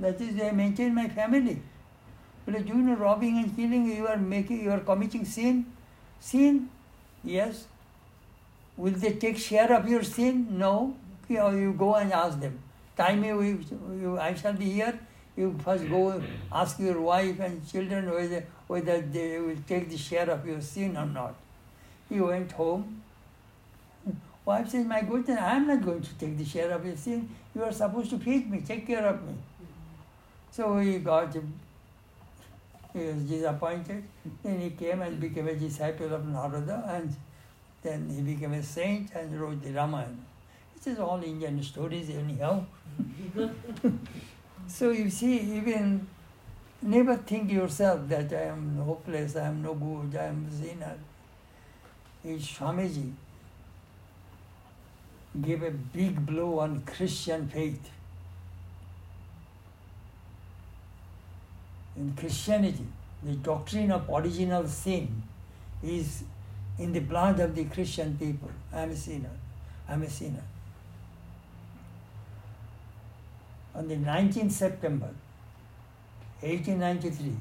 [0.00, 1.60] That is, I maintain my family.
[2.46, 5.66] But you know robbing and killing, you are making, you are committing sin?
[6.20, 6.68] Sin?
[7.22, 7.66] Yes.
[8.76, 10.58] Will they take share of your sin?
[10.58, 10.96] No.
[11.28, 12.58] You, know, you go and ask them.
[12.96, 14.98] Time me, you, I shall be here.
[15.36, 16.22] You first go
[16.52, 20.96] ask your wife and children whether, whether they will take the share of your sin
[20.96, 21.34] or not.
[22.08, 23.02] He went home.
[24.44, 27.28] Wife says, My goodness, I am not going to take the share of your sin.
[27.54, 29.34] You are supposed to feed me, take care of me.
[30.52, 31.34] So he got,
[32.92, 34.04] he was disappointed.
[34.42, 37.16] Then he came and became a disciple of Narada, and
[37.84, 40.16] then he became a saint and wrote the Ramayana.
[40.76, 42.64] It is all Indian stories, anyhow.
[44.66, 46.06] so you see, even
[46.82, 50.96] never think yourself that I am hopeless, I am no good, I am a sinner.
[52.24, 53.12] It's Swamiji
[55.42, 57.90] gave a big blow on Christian faith.
[61.96, 62.86] In Christianity,
[63.22, 65.22] the doctrine of original sin
[65.82, 66.24] is
[66.78, 68.50] in the blood of the Christian people.
[68.72, 69.30] I am a sinner.
[69.88, 70.42] I am a sinner.
[73.74, 75.10] On the 19th September
[76.40, 77.36] 1893,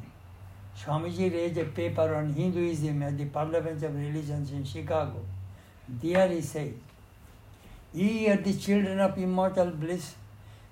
[0.79, 5.23] Swamiji raised a paper on Hinduism at the Parliament of Religions in Chicago.
[5.88, 6.73] There he said,
[7.93, 10.15] Ye are the children of immortal bliss.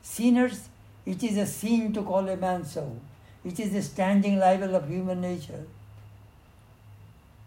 [0.02, 0.70] Sinners,
[1.06, 3.00] it is a sin to call a man so.
[3.44, 5.66] It is the standing libel of human nature.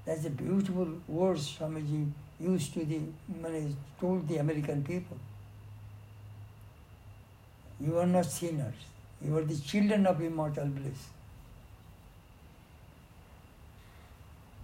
[0.05, 3.01] That's a beautiful words Swamiji used to the,
[3.41, 5.17] when he told the American people.
[7.81, 8.75] You are not sinners.
[9.25, 11.09] You are the children of immortal bliss.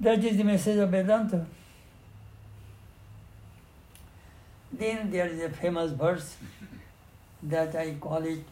[0.00, 1.46] That is the message of Vedanta.
[4.72, 6.36] Then there is a famous verse
[7.42, 8.44] that I call it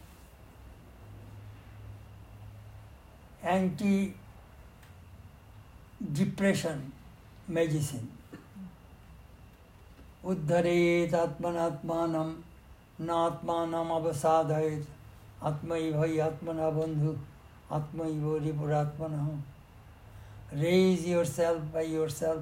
[3.43, 4.14] anti
[6.14, 6.91] depression
[7.47, 8.10] medicine.
[10.26, 12.30] उद्धरेत आत्मनात्मानम
[13.06, 14.86] नात्मानम अवसाधयत
[15.49, 17.14] आत्मैव हि आत्मना बंधु
[17.78, 19.16] आत्मैव रिपुरात्मन
[20.62, 22.41] raise yourself by yourself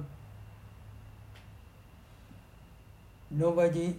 [3.30, 3.94] nobody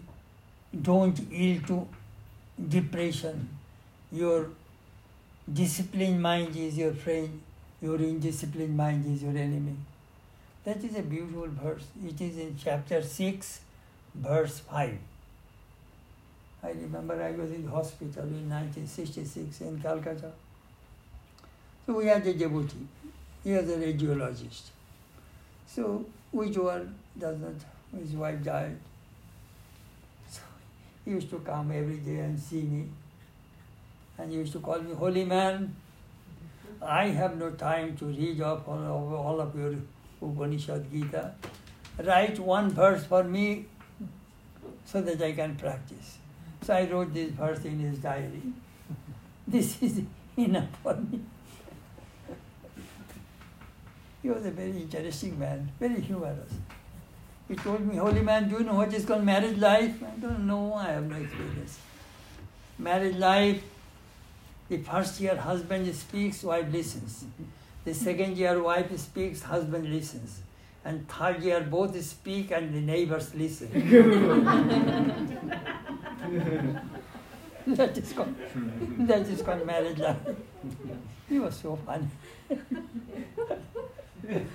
[0.90, 1.78] don't yield to
[2.76, 3.50] depression
[4.12, 4.50] your
[5.52, 7.42] disciplined mind is your friend
[7.81, 9.77] your indisciplined mind is your enemy.
[10.65, 11.85] That is a beautiful verse.
[12.05, 13.61] It is in chapter 6
[14.15, 14.99] verse 5
[16.63, 20.33] i remember i was in hospital in 1966 in calcutta.
[21.87, 22.87] So we had a devotee.
[23.45, 24.63] He was a radiologist.
[25.67, 27.55] So which one does not
[27.99, 28.77] his wife died.
[30.29, 30.41] So
[31.05, 32.87] he used to come every day and see me.
[34.19, 35.75] And he used to call me, Holy man,
[36.81, 39.75] I have no time to read up all, of, all of your
[40.23, 41.33] Upanishad Gita.
[42.05, 43.67] Write one verse for me
[44.85, 46.19] so that I can practice.
[46.63, 48.43] So I wrote this verse in his diary.
[49.49, 50.03] This is
[50.37, 51.21] enough for me.
[54.23, 56.53] he was a very interesting man, very humorous.
[57.49, 60.03] He told me, Holy man, do you know what is called marriage life?
[60.03, 61.79] I don't know, I have no experience.
[62.79, 63.63] Marriage life,
[64.69, 67.25] the first year husband speaks, wife listens.
[67.85, 70.41] The second year wife speaks, husband listens.
[70.85, 73.69] And third year both speak and the neighbors listen.
[77.67, 78.35] that is called
[79.01, 80.17] that is called marriage life.
[81.29, 82.09] He was so funny.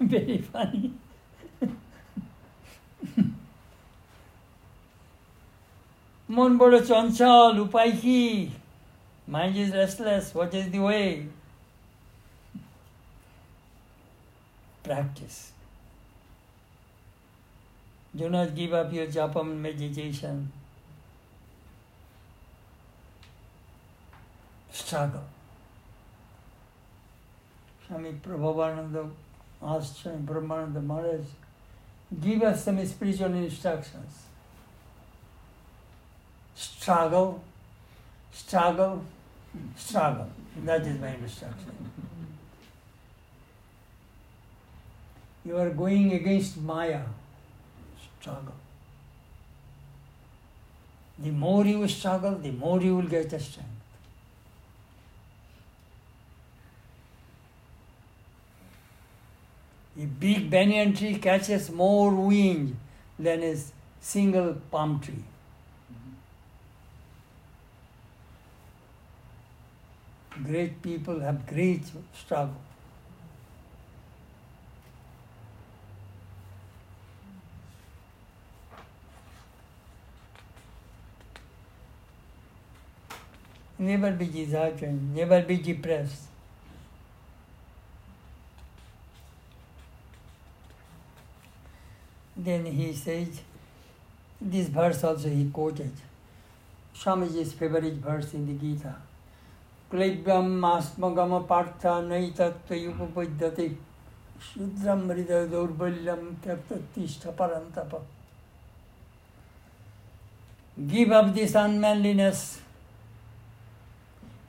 [0.00, 0.92] very funny.
[6.36, 8.52] मनबाट चञ्चल उपाय कि
[9.28, 11.04] mind is restless what is the way
[14.82, 15.52] practice.
[18.14, 20.50] Do not give up your Japam meditation.
[24.70, 25.24] Struggle.
[27.88, 29.10] Shami Swami Prabhupada
[29.62, 31.20] asked Swami the Maharaj,
[32.20, 34.31] give us some spiritual instructions.
[36.62, 37.42] Struggle,
[38.32, 39.04] struggle,
[39.76, 40.28] struggle.
[40.64, 41.90] That is my instruction.
[45.44, 47.00] You are going against Maya.
[48.20, 48.54] Struggle.
[51.18, 53.68] The more you struggle, the more you will get the strength.
[60.00, 62.76] A big banyan tree catches more wind
[63.18, 63.56] than a
[64.00, 65.24] single palm tree.
[70.42, 71.82] Great people have great
[72.12, 72.56] struggle.
[83.78, 86.22] Never be disheartened, never be depressed.
[92.36, 93.40] Then he says,
[94.40, 95.92] this verse also he quoted.
[96.94, 98.94] Swamiji's favorite verse in the Gita.
[99.92, 103.68] क्लैव्यमास्मगम पार्थ नैतत्वुपद्यते
[104.44, 107.66] शुद्रम हृदय दौर्बल्यम त्यक्तिष्ठ परम
[110.90, 112.40] give up this unmanliness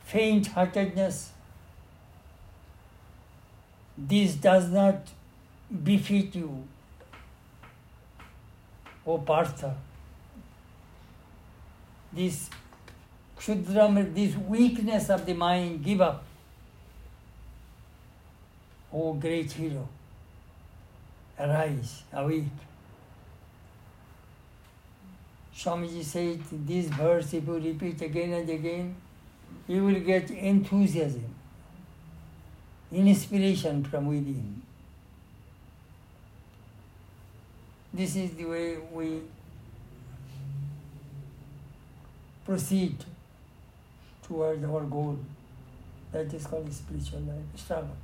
[0.07, 1.19] faint heartedness
[3.97, 5.13] this does not
[5.83, 6.57] befit you
[9.07, 9.65] O Partha
[12.15, 12.47] this
[13.43, 16.23] Kshudram, this weakness of the mind, give up.
[18.93, 19.89] O great hero,
[21.37, 22.45] arise, awake.
[25.53, 28.95] Swamiji said this verse, if you repeat again and again,
[29.67, 31.35] you will get enthusiasm,
[32.91, 34.61] inspiration from within.
[37.93, 39.21] This is the way we
[42.45, 43.03] proceed
[44.23, 45.17] towards our goal.
[46.11, 47.97] That is called spiritual life, struggle.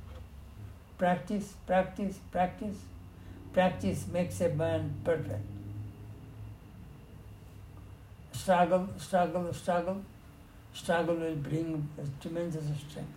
[0.98, 2.76] practice, practice, practice.
[3.52, 5.42] Practice makes a man perfect.
[8.32, 10.02] Struggle, struggle, struggle.
[10.72, 11.88] Struggle will bring
[12.20, 13.08] tremendous strength.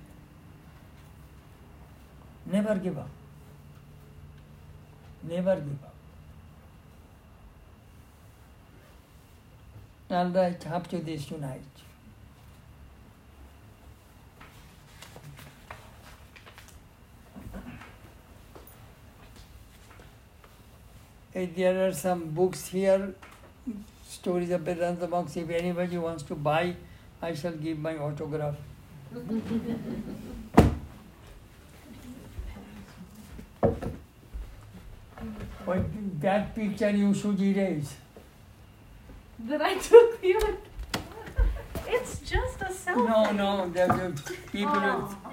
[2.45, 3.10] Never give up.
[5.24, 5.93] Never give up.
[10.10, 11.62] Right, up to this tonight.
[21.34, 23.16] There are some books here,
[24.08, 25.36] stories of Vedanta monks.
[25.36, 26.76] If anybody wants to buy,
[27.22, 28.56] I shall give my autograph.
[35.66, 35.84] But
[36.22, 37.96] that picture you should erase.
[39.40, 40.40] That I took you.
[41.88, 43.08] It's just a selfie.
[43.08, 45.33] No, no, the, the people, Oh.